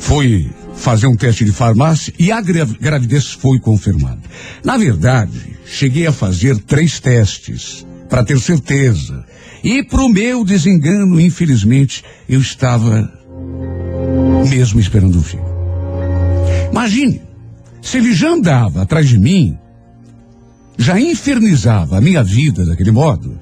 [0.00, 4.20] fui fazer um teste de farmácia e a gravidez foi confirmada.
[4.64, 9.24] Na verdade, cheguei a fazer três testes para ter certeza.
[9.62, 13.12] E para o meu desengano, infelizmente, eu estava
[14.48, 15.44] mesmo esperando um filho.
[16.70, 17.22] Imagine,
[17.82, 19.58] se ele já andava atrás de mim,
[20.78, 23.38] já infernizava a minha vida daquele modo,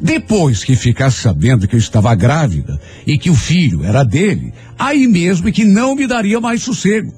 [0.00, 5.06] depois que ficasse sabendo que eu estava grávida e que o filho era dele, aí
[5.06, 7.12] mesmo é que não me daria mais sossego.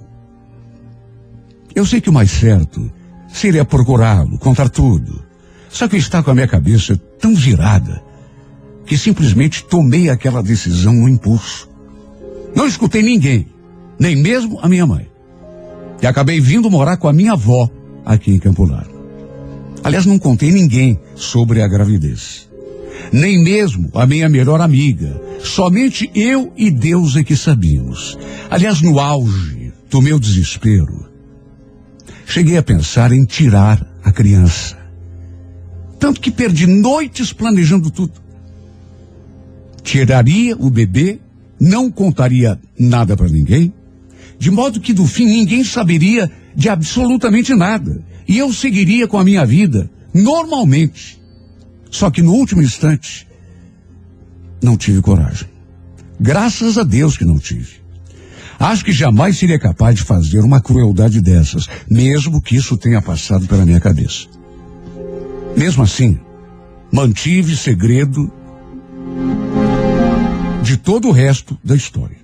[1.74, 2.92] Eu sei que o mais certo
[3.32, 5.24] seria procurá-lo, contar tudo.
[5.68, 8.02] Só que está com a minha cabeça tão virada
[8.86, 11.68] que simplesmente tomei aquela decisão no impulso.
[12.54, 13.46] Não escutei ninguém,
[13.98, 15.08] nem mesmo a minha mãe.
[16.00, 17.68] E acabei vindo morar com a minha avó
[18.04, 18.94] aqui em Campo Largo.
[19.82, 22.48] Aliás, não contei ninguém sobre a gravidez.
[23.12, 25.20] Nem mesmo a minha melhor amiga.
[25.40, 28.18] Somente eu e Deus é que sabíamos.
[28.50, 31.06] Aliás, no auge do meu desespero,
[32.26, 34.76] cheguei a pensar em tirar a criança.
[35.98, 38.22] Tanto que perdi noites planejando tudo.
[39.82, 41.20] Tiraria o bebê,
[41.60, 43.72] não contaria nada para ninguém,
[44.38, 48.02] de modo que do fim ninguém saberia de absolutamente nada.
[48.26, 51.20] E eu seguiria com a minha vida normalmente.
[51.90, 53.26] Só que no último instante,
[54.62, 55.48] não tive coragem.
[56.18, 57.84] Graças a Deus que não tive.
[58.58, 63.46] Acho que jamais seria capaz de fazer uma crueldade dessas, mesmo que isso tenha passado
[63.46, 64.26] pela minha cabeça.
[65.56, 66.18] Mesmo assim,
[66.90, 68.32] mantive segredo
[70.64, 72.16] de todo o resto da história.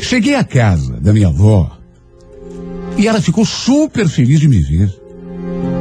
[0.00, 1.78] Cheguei à casa da minha avó
[2.96, 4.92] e ela ficou super feliz de me ver.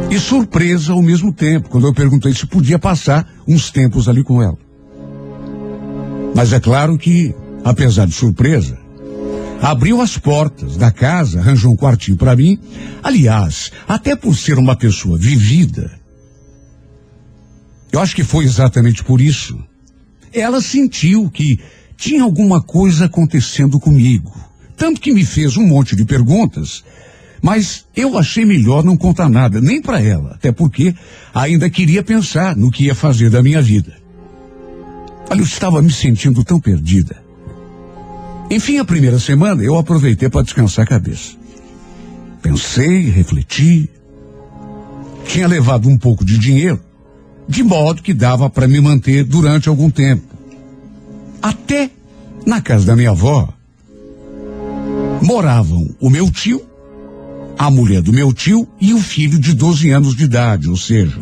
[0.10, 4.42] E surpresa ao mesmo tempo, quando eu perguntei se podia passar uns tempos ali com
[4.42, 4.58] ela.
[6.36, 7.34] Mas é claro que,
[7.64, 8.78] apesar de surpresa,
[9.62, 12.58] abriu as portas da casa, arranjou um quartinho para mim.
[13.04, 15.92] Aliás, até por ser uma pessoa vivida,
[17.92, 19.58] eu acho que foi exatamente por isso.
[20.34, 21.60] Ela sentiu que
[22.02, 24.34] tinha alguma coisa acontecendo comigo.
[24.76, 26.84] Tanto que me fez um monte de perguntas,
[27.39, 30.95] mas eu achei melhor não contar nada, nem para ela, até porque
[31.32, 33.95] ainda queria pensar no que ia fazer da minha vida.
[35.30, 37.22] Olha, eu estava me sentindo tão perdida.
[38.49, 41.34] Enfim, a primeira semana eu aproveitei para descansar a cabeça.
[42.41, 43.88] Pensei, refleti.
[45.28, 46.82] Tinha levado um pouco de dinheiro
[47.47, 50.31] de modo que dava para me manter durante algum tempo.
[51.42, 51.89] Até
[52.46, 53.52] na casa da minha avó
[55.22, 56.62] moravam o meu tio,
[57.58, 61.20] a mulher do meu tio e o filho de 12 anos de idade, ou seja,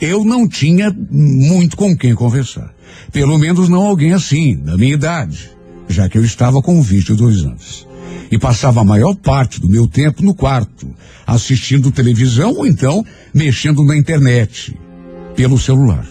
[0.00, 2.72] eu não tinha muito com quem conversar.
[3.12, 5.50] Pelo menos não alguém assim, da minha idade,
[5.88, 7.86] já que eu estava com 22 anos.
[8.30, 10.88] E passava a maior parte do meu tempo no quarto,
[11.26, 14.76] assistindo televisão ou então mexendo na internet
[15.34, 16.06] pelo celular.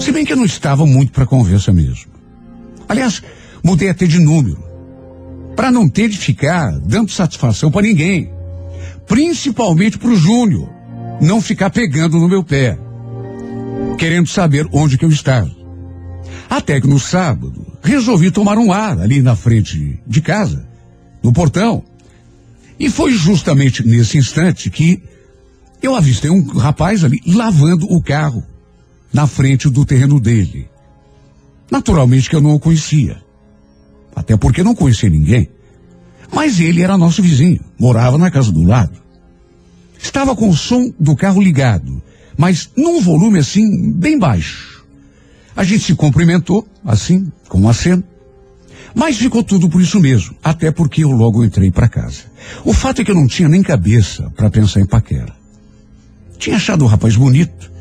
[0.00, 2.12] Se bem que eu não estava muito para conversa mesmo.
[2.88, 3.22] Aliás,
[3.62, 4.62] mudei até de número.
[5.56, 8.30] Para não ter de ficar dando satisfação para ninguém.
[9.06, 10.68] Principalmente para o Júnior.
[11.20, 12.78] Não ficar pegando no meu pé.
[13.96, 15.50] Querendo saber onde que eu estava.
[16.50, 20.66] Até que no sábado, resolvi tomar um ar ali na frente de casa,
[21.22, 21.82] no portão.
[22.78, 25.02] E foi justamente nesse instante que
[25.80, 28.44] eu avistei um rapaz ali lavando o carro
[29.14, 30.68] na frente do terreno dele.
[31.70, 33.22] Naturalmente que eu não o conhecia.
[34.14, 35.48] Até porque não conhecia ninguém.
[36.32, 38.98] Mas ele era nosso vizinho, morava na casa do lado.
[40.02, 42.02] Estava com o som do carro ligado,
[42.36, 44.84] mas num volume assim, bem baixo.
[45.56, 48.02] A gente se cumprimentou, assim, com um aceno,
[48.96, 52.22] Mas ficou tudo por isso mesmo, até porque eu logo entrei para casa.
[52.64, 55.34] O fato é que eu não tinha nem cabeça para pensar em paquera.
[56.38, 57.73] Tinha achado o rapaz bonito,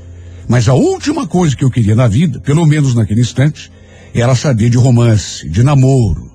[0.48, 3.72] mas a última coisa que eu queria na vida, pelo menos naquele instante,
[4.14, 6.32] era saber de romance, de namoro.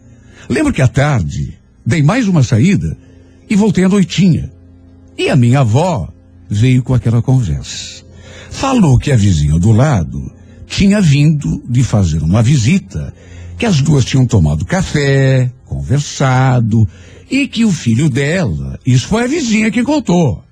[0.48, 2.96] Lembro que à tarde dei mais uma saída
[3.48, 4.50] e voltei à noitinha.
[5.16, 6.08] E a minha avó
[6.48, 8.04] veio com aquela conversa.
[8.50, 10.32] Falou que a vizinha do lado
[10.66, 13.12] tinha vindo de fazer uma visita
[13.58, 16.88] que as duas tinham tomado café, conversado,
[17.30, 20.42] e que o filho dela, isso foi a vizinha que contou,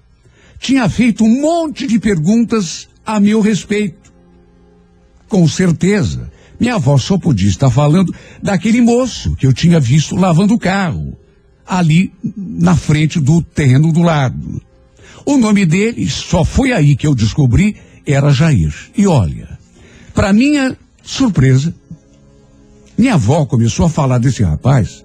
[0.58, 4.12] tinha feito um monte de perguntas a meu respeito.
[5.28, 10.54] Com certeza, minha avó só podia estar falando daquele moço que eu tinha visto lavando
[10.54, 11.16] o carro,
[11.66, 14.60] ali na frente do terreno do lado.
[15.24, 18.74] O nome dele, só foi aí que eu descobri, era Jair.
[18.96, 19.58] E olha,
[20.14, 21.74] para minha surpresa,
[22.96, 25.04] minha avó começou a falar desse rapaz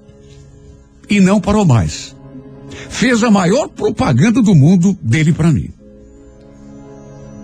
[1.09, 2.15] e não parou mais.
[2.89, 5.73] Fez a maior propaganda do mundo dele para mim.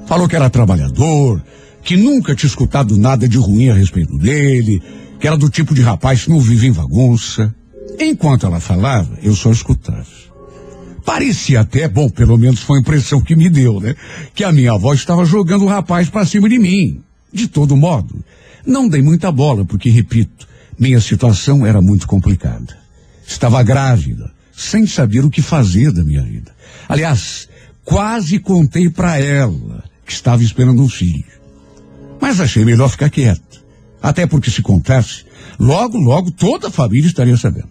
[0.08, 1.44] Falou que era trabalhador,
[1.84, 4.82] que nunca tinha escutado nada de ruim a respeito dele,
[5.20, 7.54] que era do tipo de rapaz que não vive em bagunça.
[8.00, 10.06] Enquanto ela falava, eu só escutava.
[11.06, 13.96] Parecia até, bom, pelo menos foi a impressão que me deu, né?
[14.34, 17.02] Que a minha avó estava jogando o rapaz para cima de mim.
[17.32, 18.24] De todo modo,
[18.66, 20.48] não dei muita bola, porque, repito,
[20.80, 22.78] minha situação era muito complicada.
[23.26, 26.52] Estava grávida, sem saber o que fazer da minha vida.
[26.88, 27.50] Aliás,
[27.84, 31.26] quase contei para ela que estava esperando um filho.
[32.20, 33.64] Mas achei melhor ficar quieto.
[34.02, 35.26] Até porque se contasse,
[35.60, 37.70] logo, logo toda a família estaria sabendo.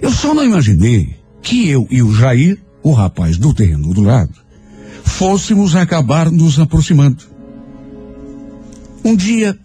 [0.00, 4.34] Eu só não imaginei que eu e o Jair, o rapaz do terreno do lado,
[5.02, 7.24] fôssemos acabar nos aproximando.
[9.04, 9.58] Um dia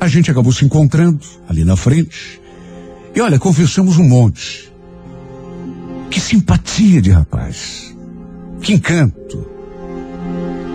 [0.00, 2.40] a gente acabou se encontrando ali na frente.
[3.14, 4.70] E olha, conversamos um monte.
[6.10, 7.94] Que simpatia de rapaz.
[8.60, 9.59] Que encanto.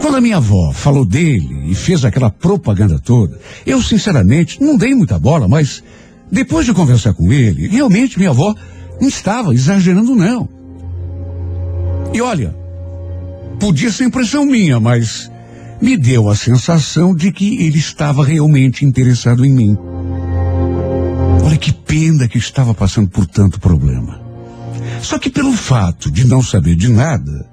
[0.01, 4.93] Quando a minha avó falou dele e fez aquela propaganda toda, eu sinceramente não dei
[4.93, 5.83] muita bola, mas
[6.31, 8.55] depois de conversar com ele, realmente minha avó
[8.99, 10.47] não estava exagerando não.
[12.13, 12.55] E olha,
[13.59, 15.29] podia ser impressão minha, mas
[15.81, 19.77] me deu a sensação de que ele estava realmente interessado em mim.
[21.43, 24.21] Olha que pena que estava passando por tanto problema.
[25.01, 27.47] Só que pelo fato de não saber de nada,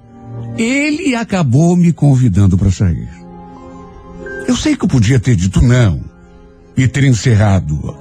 [0.57, 3.09] ele acabou me convidando para sair.
[4.47, 6.01] Eu sei que eu podia ter dito não
[6.75, 7.95] e ter encerrado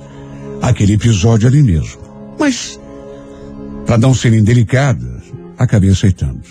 [0.61, 2.01] aquele episódio ali mesmo.
[2.39, 2.79] Mas,
[3.87, 5.23] para não ser indelicada,
[5.59, 6.43] acabei aceitando.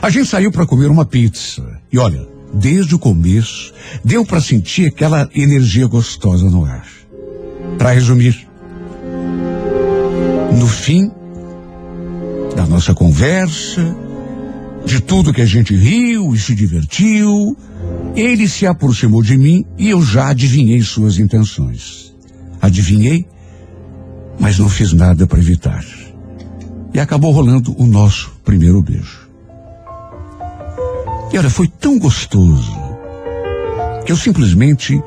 [0.00, 1.62] A gente saiu para comer uma pizza.
[1.92, 3.72] E olha, desde o começo,
[4.04, 6.86] deu para sentir aquela energia gostosa no ar.
[7.78, 8.48] Para resumir,
[10.58, 11.10] no fim
[12.54, 13.96] da nossa conversa,
[14.84, 17.56] de tudo que a gente riu e se divertiu,
[18.14, 22.12] ele se aproximou de mim e eu já adivinhei suas intenções.
[22.60, 23.26] Adivinhei,
[24.38, 25.84] mas não fiz nada para evitar.
[26.92, 29.28] E acabou rolando o nosso primeiro beijo.
[31.32, 32.76] E olha, foi tão gostoso
[34.04, 35.02] que eu simplesmente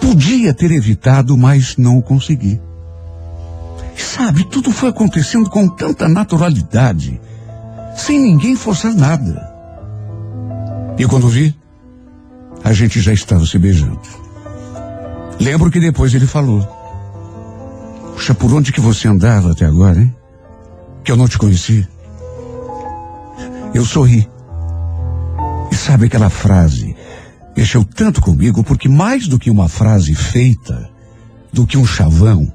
[0.00, 2.60] podia ter evitado, mas não consegui.
[3.96, 7.20] E sabe, tudo foi acontecendo com tanta naturalidade,
[7.96, 9.54] sem ninguém forçar nada.
[10.98, 11.54] E quando vi,
[12.62, 14.00] a gente já estava se beijando.
[15.40, 16.66] Lembro que depois ele falou:
[18.14, 20.14] Puxa, por onde que você andava até agora, hein?
[21.04, 21.86] Que eu não te conheci.
[23.74, 24.28] Eu sorri.
[25.70, 26.96] E sabe aquela frase?
[27.56, 30.90] Mexeu tanto comigo porque mais do que uma frase feita,
[31.52, 32.52] do que um chavão,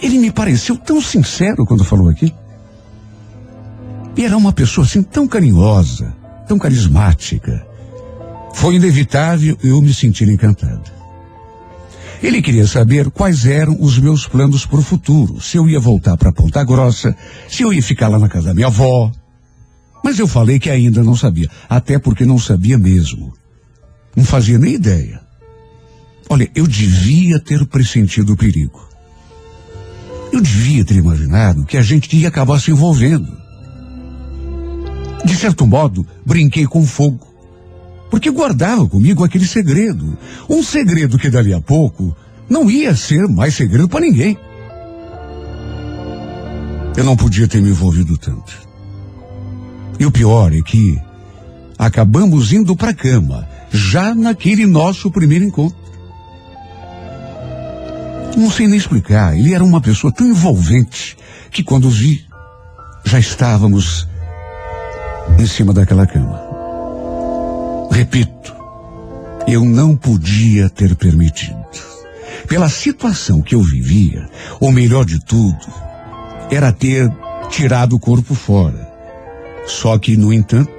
[0.00, 2.34] ele me pareceu tão sincero quando falou aqui.
[4.16, 6.14] E era uma pessoa assim tão carinhosa,
[6.48, 7.66] tão carismática.
[8.54, 10.90] Foi inevitável eu me sentir encantado.
[12.22, 16.16] Ele queria saber quais eram os meus planos para o futuro, se eu ia voltar
[16.16, 17.14] para Ponta Grossa,
[17.46, 19.12] se eu ia ficar lá na casa da minha avó,
[20.02, 23.34] mas eu falei que ainda não sabia, até porque não sabia mesmo.
[24.16, 25.20] Não fazia nem ideia.
[26.28, 28.88] Olha, eu devia ter pressentido o perigo.
[30.32, 33.45] Eu devia ter imaginado que a gente ia acabar se envolvendo.
[35.24, 37.26] De certo modo, brinquei com fogo.
[38.10, 40.16] Porque guardava comigo aquele segredo.
[40.48, 42.16] Um segredo que dali a pouco
[42.48, 44.38] não ia ser mais segredo para ninguém.
[46.96, 48.66] Eu não podia ter me envolvido tanto.
[49.98, 50.98] E o pior é que
[51.78, 55.76] acabamos indo para a cama, já naquele nosso primeiro encontro.
[58.36, 59.36] Não sei nem explicar.
[59.36, 61.16] Ele era uma pessoa tão envolvente
[61.50, 62.24] que quando vi,
[63.04, 64.06] já estávamos
[65.38, 66.40] em cima daquela cama.
[67.90, 68.54] Repito,
[69.46, 71.56] eu não podia ter permitido.
[72.48, 74.28] Pela situação que eu vivia,
[74.60, 75.66] o melhor de tudo
[76.50, 77.10] era ter
[77.48, 78.86] tirado o corpo fora.
[79.66, 80.70] Só que, no entanto,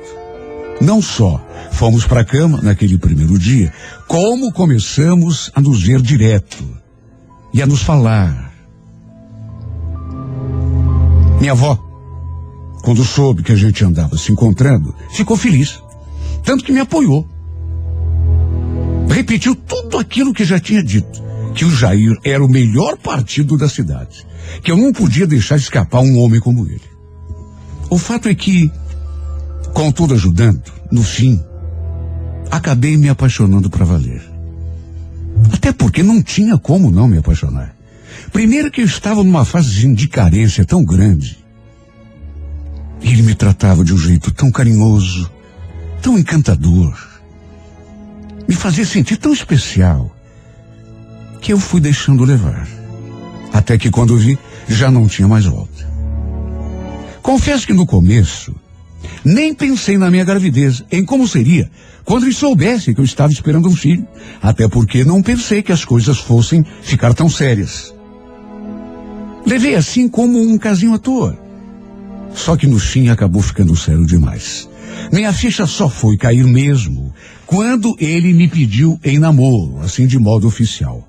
[0.79, 1.41] não só
[1.71, 3.73] fomos para a cama naquele primeiro dia,
[4.07, 6.63] como começamos a nos ver direto
[7.53, 8.53] e a nos falar.
[11.39, 11.86] Minha avó,
[12.87, 15.83] quando soube que a gente andava se encontrando, ficou feliz.
[16.41, 17.27] Tanto que me apoiou.
[19.09, 21.21] Repetiu tudo aquilo que já tinha dito.
[21.53, 24.25] Que o Jair era o melhor partido da cidade.
[24.63, 26.79] Que eu não podia deixar escapar um homem como ele.
[27.89, 28.71] O fato é que,
[29.73, 31.43] com tudo ajudando, no fim,
[32.49, 34.23] acabei me apaixonando para valer.
[35.51, 37.75] Até porque não tinha como não me apaixonar.
[38.31, 41.46] Primeiro que eu estava numa fase de carência tão grande.
[43.01, 45.29] Ele me tratava de um jeito tão carinhoso,
[46.01, 46.97] tão encantador.
[48.47, 50.09] Me fazia sentir tão especial
[51.41, 52.67] que eu fui deixando levar.
[53.53, 54.37] Até que quando vi,
[54.67, 55.87] já não tinha mais volta.
[57.21, 58.55] Confesso que no começo,
[59.23, 61.69] nem pensei na minha gravidez, em como seria
[62.07, 64.07] quando ele soubesse que eu estava esperando um filho.
[64.41, 67.93] Até porque não pensei que as coisas fossem ficar tão sérias.
[69.45, 71.37] Levei assim como um casinho à toa.
[72.33, 74.69] Só que no fim acabou ficando sério demais.
[75.11, 77.13] Minha ficha só foi cair mesmo
[77.45, 81.07] quando ele me pediu em namoro, assim de modo oficial.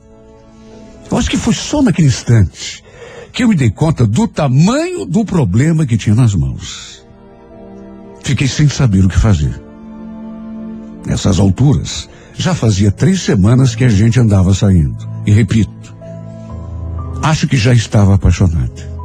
[1.10, 2.84] Eu acho que foi só naquele instante
[3.32, 7.04] que eu me dei conta do tamanho do problema que tinha nas mãos.
[8.22, 9.62] Fiquei sem saber o que fazer.
[11.06, 15.08] Nessas alturas, já fazia três semanas que a gente andava saindo.
[15.26, 15.96] E repito,
[17.22, 18.97] acho que já estava apaixonada.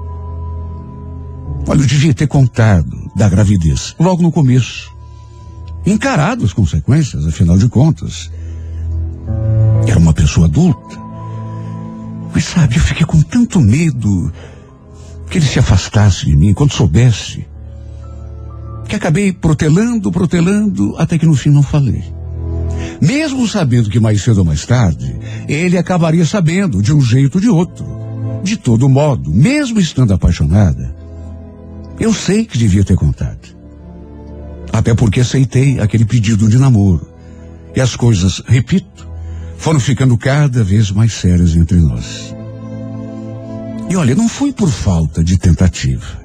[1.66, 4.91] Olha, eu devia ter contado da gravidez logo no começo.
[5.86, 8.30] Encarado as consequências, afinal de contas.
[9.88, 10.97] Era uma pessoa adulta.
[12.34, 14.32] Mas sabe, eu fiquei com tanto medo
[15.30, 17.47] que ele se afastasse de mim quando soubesse.
[18.88, 22.03] Que acabei protelando, protelando, até que no fim não falei.
[23.01, 25.16] Mesmo sabendo que mais cedo ou mais tarde,
[25.47, 27.86] ele acabaria sabendo, de um jeito ou de outro.
[28.43, 31.03] De todo modo, mesmo estando apaixonada,
[32.00, 33.56] eu sei que devia ter contado.
[34.72, 37.08] Até porque aceitei aquele pedido de namoro.
[37.76, 39.08] E as coisas, repito,
[39.58, 42.36] foram ficando cada vez mais sérias entre nós.
[43.89, 46.22] E olha, não foi por falta de tentativa.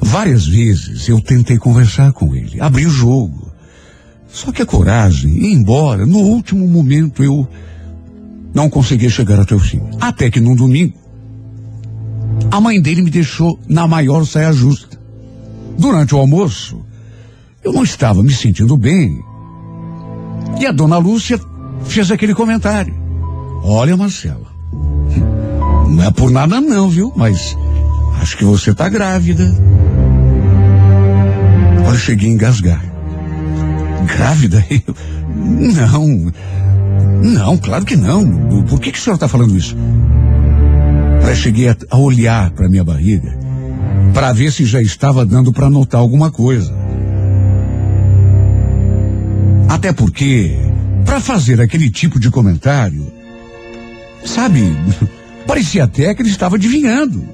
[0.00, 3.52] Várias vezes eu tentei conversar com ele, abrir o jogo.
[4.28, 6.04] Só que a coragem ia embora.
[6.04, 7.48] No último momento eu
[8.52, 9.80] não conseguia chegar até o fim.
[10.00, 10.98] Até que num domingo,
[12.50, 14.98] a mãe dele me deixou na maior saia justa.
[15.78, 16.84] Durante o almoço,
[17.62, 19.22] eu não estava me sentindo bem.
[20.58, 21.38] E a dona Lúcia
[21.84, 22.94] fez aquele comentário.
[23.62, 24.46] Olha, Marcela,
[25.88, 27.12] não é por nada não, viu?
[27.16, 27.56] Mas
[28.20, 29.52] acho que você está grávida.
[31.86, 32.82] Olha, cheguei a engasgar.
[34.06, 34.64] Grávida?
[35.36, 36.32] Não.
[37.22, 38.24] Não, claro que não.
[38.64, 39.76] Por que, que o senhor está falando isso?
[41.28, 43.36] Eu cheguei a, a olhar para minha barriga
[44.14, 46.72] para ver se já estava dando para notar alguma coisa.
[49.68, 50.56] Até porque,
[51.04, 53.12] para fazer aquele tipo de comentário,
[54.24, 54.62] sabe,
[55.46, 57.28] parecia até que ele estava adivinhando.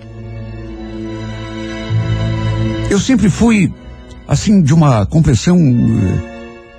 [2.90, 3.72] Eu sempre fui,
[4.26, 6.22] assim, de uma compressão uh,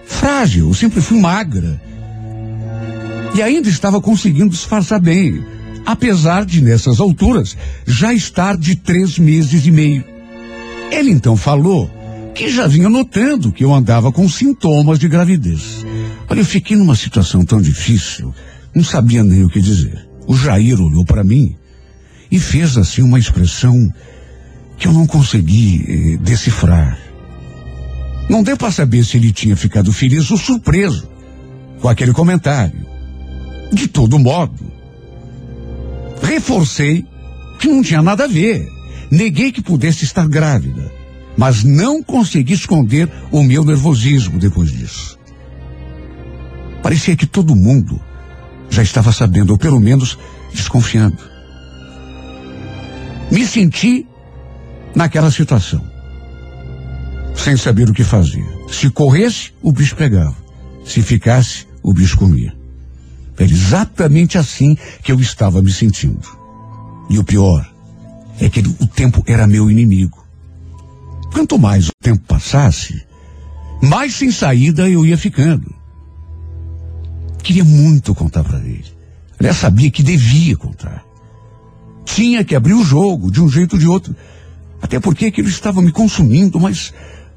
[0.06, 1.82] frágil, sempre fui magra.
[3.34, 5.44] E ainda estava conseguindo disfarçar bem,
[5.86, 10.04] apesar de, nessas alturas, já estar de três meses e meio.
[10.92, 11.90] Ele então falou
[12.34, 15.86] que já vinha notando que eu andava com sintomas de gravidez.
[16.30, 18.34] Olha, eu fiquei numa situação tão difícil,
[18.76, 20.08] não sabia nem o que dizer.
[20.26, 21.56] O Jair olhou para mim
[22.32, 23.92] e fez assim uma expressão
[24.78, 26.98] que eu não consegui eh, decifrar.
[28.30, 31.08] Não deu para saber se ele tinha ficado feliz ou surpreso
[31.82, 32.86] com aquele comentário.
[33.72, 34.73] De todo modo,
[36.24, 37.06] reforcei
[37.60, 38.72] que não tinha nada a ver.
[39.12, 40.92] Neguei que pudesse estar grávida,
[41.38, 45.20] mas não consegui esconder o meu nervosismo depois disso.
[46.82, 48.02] Parecia que todo mundo
[48.70, 50.18] já estava sabendo, ou pelo menos
[50.52, 51.18] desconfiando.
[53.32, 54.08] Me senti
[54.96, 55.84] naquela situação,
[57.36, 58.46] sem saber o que fazia.
[58.70, 60.36] Se corresse, o bicho pegava.
[60.86, 62.63] Se ficasse, o bicho comia.
[63.38, 66.28] Era exatamente assim que eu estava me sentindo.
[67.10, 67.68] E o pior
[68.40, 70.24] é que o tempo era meu inimigo.
[71.32, 73.06] Quanto mais o tempo passasse,
[73.82, 75.74] mais sem saída eu ia ficando.
[77.42, 78.86] Queria muito contar para ele.
[79.40, 81.04] Aliás, sabia que devia contar.
[82.06, 84.16] Tinha que abrir o jogo de um jeito ou de outro.
[84.82, 86.94] Até porque aquilo estava me consumindo, mas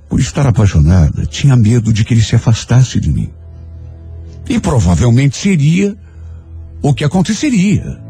[0.08, 3.30] por estar apaixonada, tinha medo de que ele se afastasse de mim.
[4.48, 5.96] E provavelmente seria
[6.82, 8.00] o que aconteceria.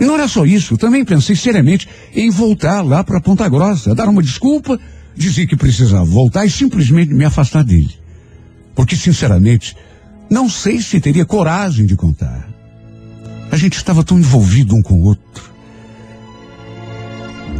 [0.00, 4.08] E não era só isso, também pensei seriamente em voltar lá para Ponta Grossa, dar
[4.08, 4.78] uma desculpa,
[5.16, 7.94] dizer que precisava voltar e simplesmente me afastar dele.
[8.74, 9.76] Porque, sinceramente,
[10.30, 12.48] não sei se teria coragem de contar.
[13.50, 15.52] A gente estava tão envolvido um com o outro.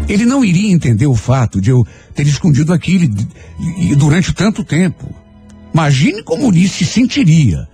[0.09, 3.15] Ele não iria entender o fato de eu ter escondido aquilo
[3.97, 5.15] durante tanto tempo.
[5.73, 7.69] Imagine como ele se sentiria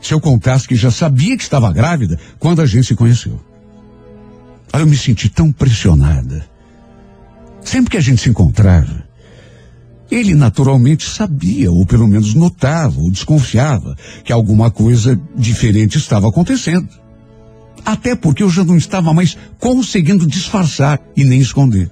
[0.00, 3.40] se eu contasse que já sabia que estava grávida quando a gente se conheceu.
[4.72, 6.46] Aí eu me senti tão pressionada.
[7.62, 9.04] Sempre que a gente se encontrava,
[10.10, 16.88] ele naturalmente sabia, ou pelo menos notava, ou desconfiava, que alguma coisa diferente estava acontecendo.
[17.84, 21.90] Até porque eu já não estava mais conseguindo disfarçar e nem esconder.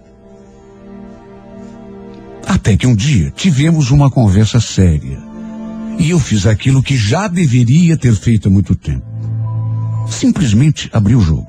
[2.46, 5.33] Até que um dia tivemos uma conversa séria.
[5.98, 9.04] E eu fiz aquilo que já deveria ter feito há muito tempo.
[10.08, 11.46] Simplesmente abri o jogo.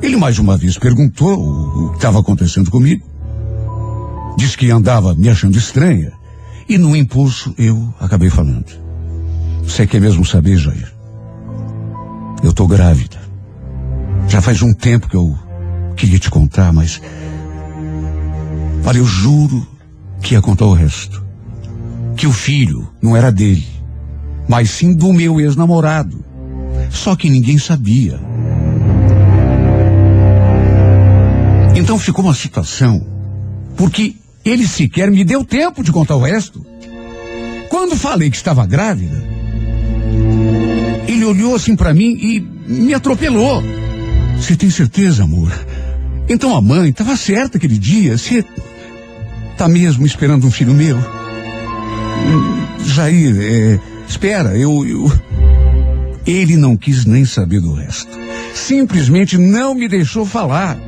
[0.00, 3.04] Ele mais uma vez perguntou o que estava acontecendo comigo.
[4.36, 6.12] Disse que andava me achando estranha.
[6.68, 8.66] E no impulso eu acabei falando.
[9.64, 10.92] Você quer mesmo saber, Jair?
[12.42, 13.18] Eu tô grávida.
[14.28, 15.36] Já faz um tempo que eu
[15.96, 17.00] queria te contar, mas.
[18.84, 19.66] Olha, eu juro
[20.22, 21.27] que ia contar o resto.
[22.18, 23.64] Que o filho não era dele,
[24.48, 26.24] mas sim do meu ex-namorado.
[26.90, 28.18] Só que ninguém sabia.
[31.76, 33.06] Então ficou uma situação,
[33.76, 36.66] porque ele sequer me deu tempo de contar o resto.
[37.70, 39.22] Quando falei que estava grávida,
[41.06, 43.62] ele olhou assim para mim e me atropelou.
[44.36, 45.52] Você tem certeza, amor?
[46.28, 48.18] Então a mãe estava certa aquele dia.
[48.18, 48.44] Você
[49.56, 51.17] tá mesmo esperando um filho meu?
[52.84, 55.12] Jair, é, espera, eu, eu.
[56.26, 58.18] Ele não quis nem saber do resto.
[58.54, 60.78] Simplesmente não me deixou falar.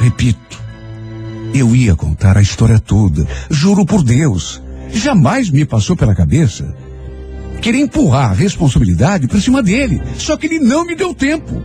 [0.00, 0.62] Repito,
[1.54, 4.62] eu ia contar a história toda, juro por Deus.
[4.92, 6.74] Jamais me passou pela cabeça
[7.60, 10.00] querer empurrar a responsabilidade para cima dele.
[10.16, 11.62] Só que ele não me deu tempo.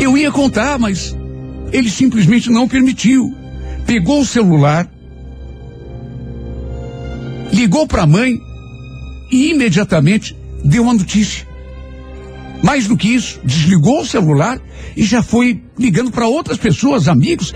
[0.00, 1.14] Eu ia contar, mas
[1.72, 3.34] ele simplesmente não permitiu.
[3.86, 4.88] Pegou o celular,
[7.52, 8.40] ligou para a mãe
[9.30, 11.46] e imediatamente deu uma notícia.
[12.62, 14.60] Mais do que isso, desligou o celular
[14.96, 17.54] e já foi ligando para outras pessoas, amigos.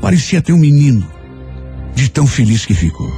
[0.00, 1.06] Parecia ter um menino,
[1.94, 3.10] de tão feliz que ficou.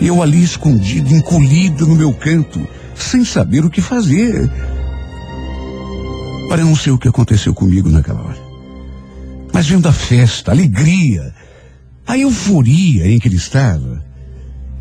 [0.00, 4.50] Eu ali escondido, encolhido no meu canto, sem saber o que fazer.
[6.48, 8.44] Para não sei o que aconteceu comigo naquela hora.
[9.52, 11.32] Mas vendo a festa, a alegria,
[12.06, 14.04] a euforia em que ele estava,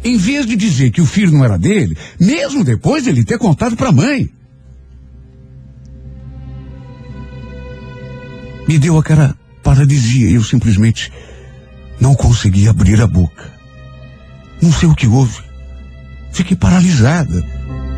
[0.03, 3.37] em vez de dizer que o filho não era dele, mesmo depois de ele ter
[3.37, 4.29] contado para a mãe.
[8.67, 11.11] Me deu aquela paralisia e eu simplesmente
[11.99, 13.51] não consegui abrir a boca.
[14.61, 15.41] Não sei o que houve.
[16.31, 17.43] Fiquei paralisada.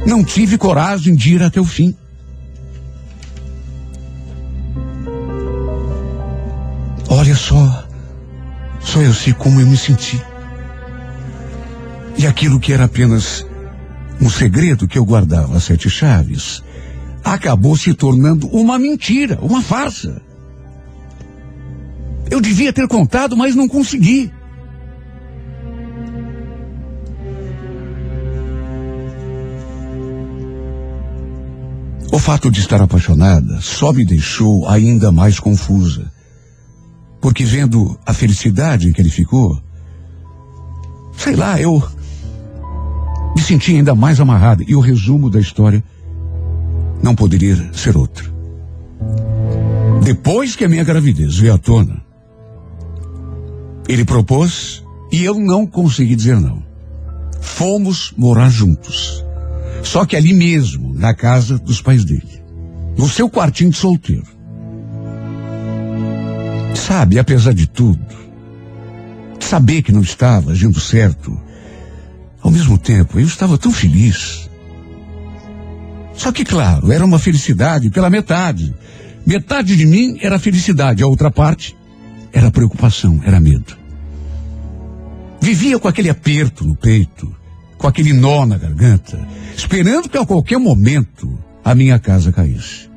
[0.05, 1.95] Não tive coragem de ir até o fim.
[7.07, 7.87] Olha só,
[8.85, 10.23] só eu sei como eu me senti.
[12.17, 13.45] E aquilo que era apenas
[14.21, 16.63] um segredo que eu guardava sete chaves,
[17.23, 20.21] acabou se tornando uma mentira, uma farsa.
[22.29, 24.31] Eu devia ter contado, mas não consegui.
[32.11, 36.14] O fato de estar apaixonada só me deixou ainda mais confusa.
[37.25, 39.59] Porque vendo a felicidade em que ele ficou,
[41.17, 41.83] sei lá, eu
[43.35, 44.63] me senti ainda mais amarrada.
[44.67, 45.83] E o resumo da história
[47.01, 48.31] não poderia ser outro.
[50.03, 51.99] Depois que a minha gravidez veio à tona,
[53.89, 56.61] ele propôs e eu não consegui dizer não.
[57.41, 59.25] Fomos morar juntos.
[59.81, 62.43] Só que ali mesmo, na casa dos pais dele.
[62.95, 64.34] No seu quartinho de solteiro.
[66.75, 68.05] Sabe, apesar de tudo,
[69.39, 71.39] saber que não estava agindo certo,
[72.45, 74.47] Ao mesmo tempo, eu estava tão feliz.
[76.13, 78.71] Só que, claro, era uma felicidade pela metade.
[79.25, 81.75] Metade de mim era felicidade, a outra parte
[82.31, 83.75] era preocupação, era medo.
[85.41, 87.35] Vivia com aquele aperto no peito,
[87.79, 89.17] com aquele nó na garganta,
[89.57, 92.87] esperando que a qualquer momento a minha casa caísse.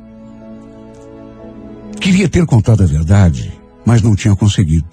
[1.98, 3.50] Queria ter contado a verdade,
[3.88, 4.86] mas não tinha conseguido.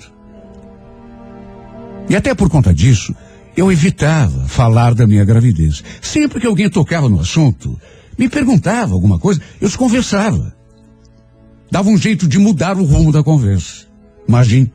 [2.10, 3.14] E até por conta disso,
[3.58, 5.84] eu evitava falar da minha gravidez.
[6.02, 7.78] Sempre que alguém tocava no assunto,
[8.18, 10.56] me perguntava alguma coisa, eu conversava.
[11.70, 13.86] Dava um jeito de mudar o rumo da conversa.
[14.26, 14.72] Imagine,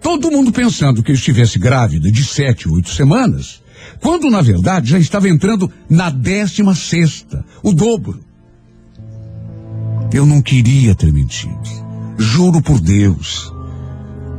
[0.00, 3.60] todo mundo pensando que eu estivesse grávida de sete, oito semanas,
[4.00, 8.18] quando na verdade já estava entrando na décima sexta, o dobro.
[10.10, 11.68] Eu não queria ter mentido.
[12.16, 13.57] Juro por Deus.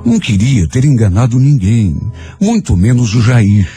[0.06, 2.00] Não queria ter enganado ninguém,
[2.40, 3.70] muito menos o Jair.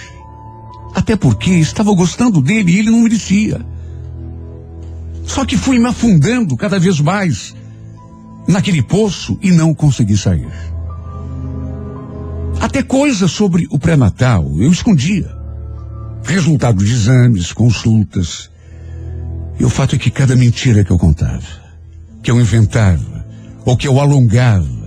[0.94, 3.64] Até porque estava gostando dele e ele não merecia.
[5.24, 7.54] Só que fui me afundando cada vez mais
[8.46, 10.48] naquele poço e não consegui sair.
[12.60, 15.30] Até coisas sobre o pré-natal eu escondia.
[16.24, 18.50] Resultado de exames, consultas.
[19.58, 21.42] E o fato é que cada mentira que eu contava,
[22.22, 23.26] que eu inventava,
[23.64, 24.81] ou que eu alongava,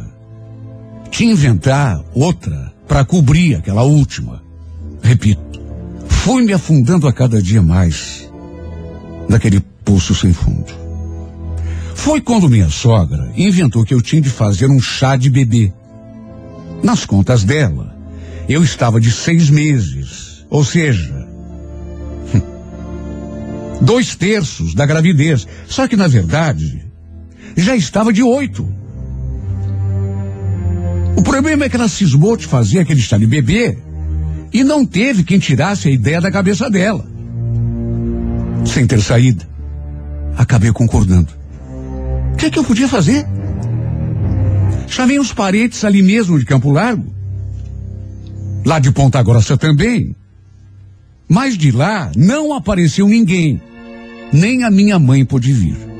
[1.15, 4.43] tinha inventar outra para cobrir aquela última.
[5.01, 5.61] Repito,
[6.09, 8.29] fui me afundando a cada dia mais
[9.29, 10.73] naquele poço sem fundo.
[11.95, 15.71] Foi quando minha sogra inventou que eu tinha de fazer um chá de bebê.
[16.83, 17.95] Nas contas dela,
[18.49, 21.25] eu estava de seis meses, ou seja,
[23.79, 25.47] dois terços da gravidez.
[25.65, 26.85] Só que, na verdade,
[27.55, 28.67] já estava de oito.
[31.15, 33.77] O problema é que ela cismou de fazer aquele chá de bebê
[34.51, 37.05] e não teve quem tirasse a ideia da cabeça dela.
[38.65, 39.47] Sem ter saída,
[40.37, 41.31] acabei concordando.
[42.33, 43.25] O que, é que eu podia fazer?
[44.87, 47.13] Chamei os parentes ali mesmo de Campo Largo.
[48.65, 50.15] Lá de Ponta Grossa também.
[51.27, 53.61] Mas de lá não apareceu ninguém.
[54.33, 55.94] Nem a minha mãe pôde vir.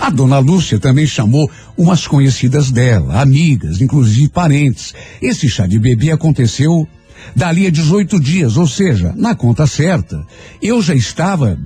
[0.00, 4.94] A dona Lúcia também chamou umas conhecidas dela, amigas, inclusive parentes.
[5.20, 6.88] Esse chá de bebê aconteceu
[7.34, 10.24] dali a 18 dias, ou seja, na conta certa,
[10.62, 11.58] eu já estava.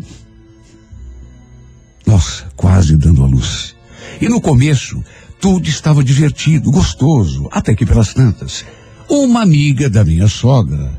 [2.06, 3.76] Nossa, quase dando a luz.
[4.20, 5.02] E no começo,
[5.40, 8.64] tudo estava divertido, gostoso, até que pelas tantas.
[9.09, 10.92] Uma amiga da minha sogra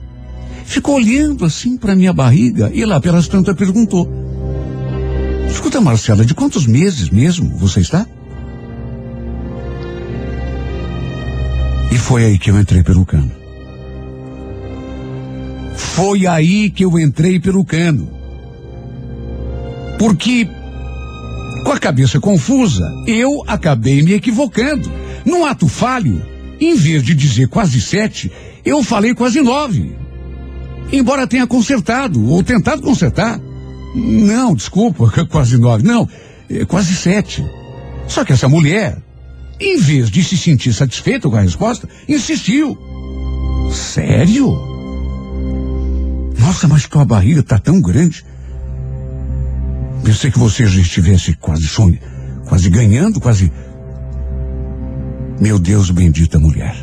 [0.66, 4.08] ficou olhando assim para minha barriga e lá pelas tantas perguntou:
[5.54, 8.08] Escuta, Marcela, de quantos meses mesmo você está?
[11.92, 13.32] E foi aí que eu entrei pelo cano.
[15.76, 18.10] Foi aí que eu entrei pelo cano.
[20.00, 20.50] Porque,
[21.64, 24.92] com a cabeça confusa, eu acabei me equivocando.
[25.24, 26.20] Num ato falho,
[26.60, 28.32] em vez de dizer quase sete,
[28.66, 29.96] eu falei quase nove.
[30.92, 33.40] Embora tenha consertado, ou tentado consertar.
[33.94, 35.84] Não, desculpa, quase nove.
[35.84, 36.08] Não,
[36.50, 37.46] é quase sete.
[38.08, 38.98] Só que essa mulher,
[39.60, 42.78] em vez de se sentir satisfeita com a resposta, insistiu.
[43.72, 44.74] Sério?
[46.40, 48.26] Nossa, mas tua barriga tá tão grande.
[50.04, 51.98] Pensei que você já estivesse quase sonho,
[52.46, 53.52] quase ganhando, quase.
[55.40, 56.76] Meu Deus, bendita mulher.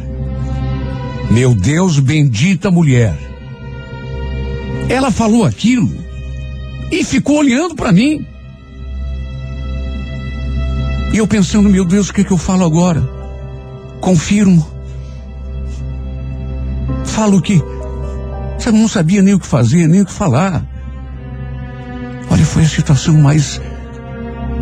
[1.31, 3.15] Meu Deus, bendita mulher.
[4.89, 6.10] Ela falou aquilo
[6.91, 8.27] e ficou olhando para mim.
[11.13, 13.03] E eu pensando, meu Deus, o que, é que eu falo agora?
[14.01, 14.67] Confirmo.
[17.05, 17.63] Falo que
[18.59, 20.65] você não sabia nem o que fazer, nem o que falar.
[22.31, 23.61] Olha, foi a situação mais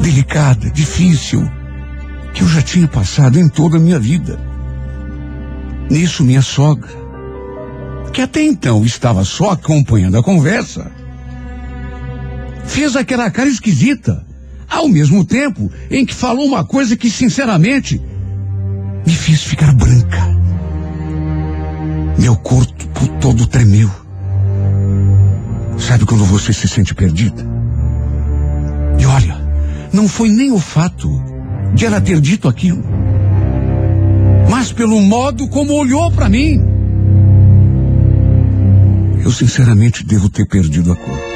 [0.00, 1.48] delicada, difícil,
[2.32, 4.38] que eu já tinha passado em toda a minha vida.
[5.90, 6.88] Nisso, minha sogra,
[8.12, 10.90] que até então estava só acompanhando a conversa,
[12.68, 14.24] fez aquela cara esquisita,
[14.70, 18.00] ao mesmo tempo em que falou uma coisa que, sinceramente,
[19.04, 20.28] me fez ficar branca.
[22.18, 23.90] Meu corpo todo tremeu.
[25.78, 27.44] Sabe quando você se sente perdida?
[28.98, 29.36] E olha,
[29.92, 31.08] não foi nem o fato
[31.74, 32.82] de ela ter dito aquilo,
[34.50, 36.62] mas pelo modo como olhou para mim.
[39.24, 41.27] Eu sinceramente devo ter perdido a cor.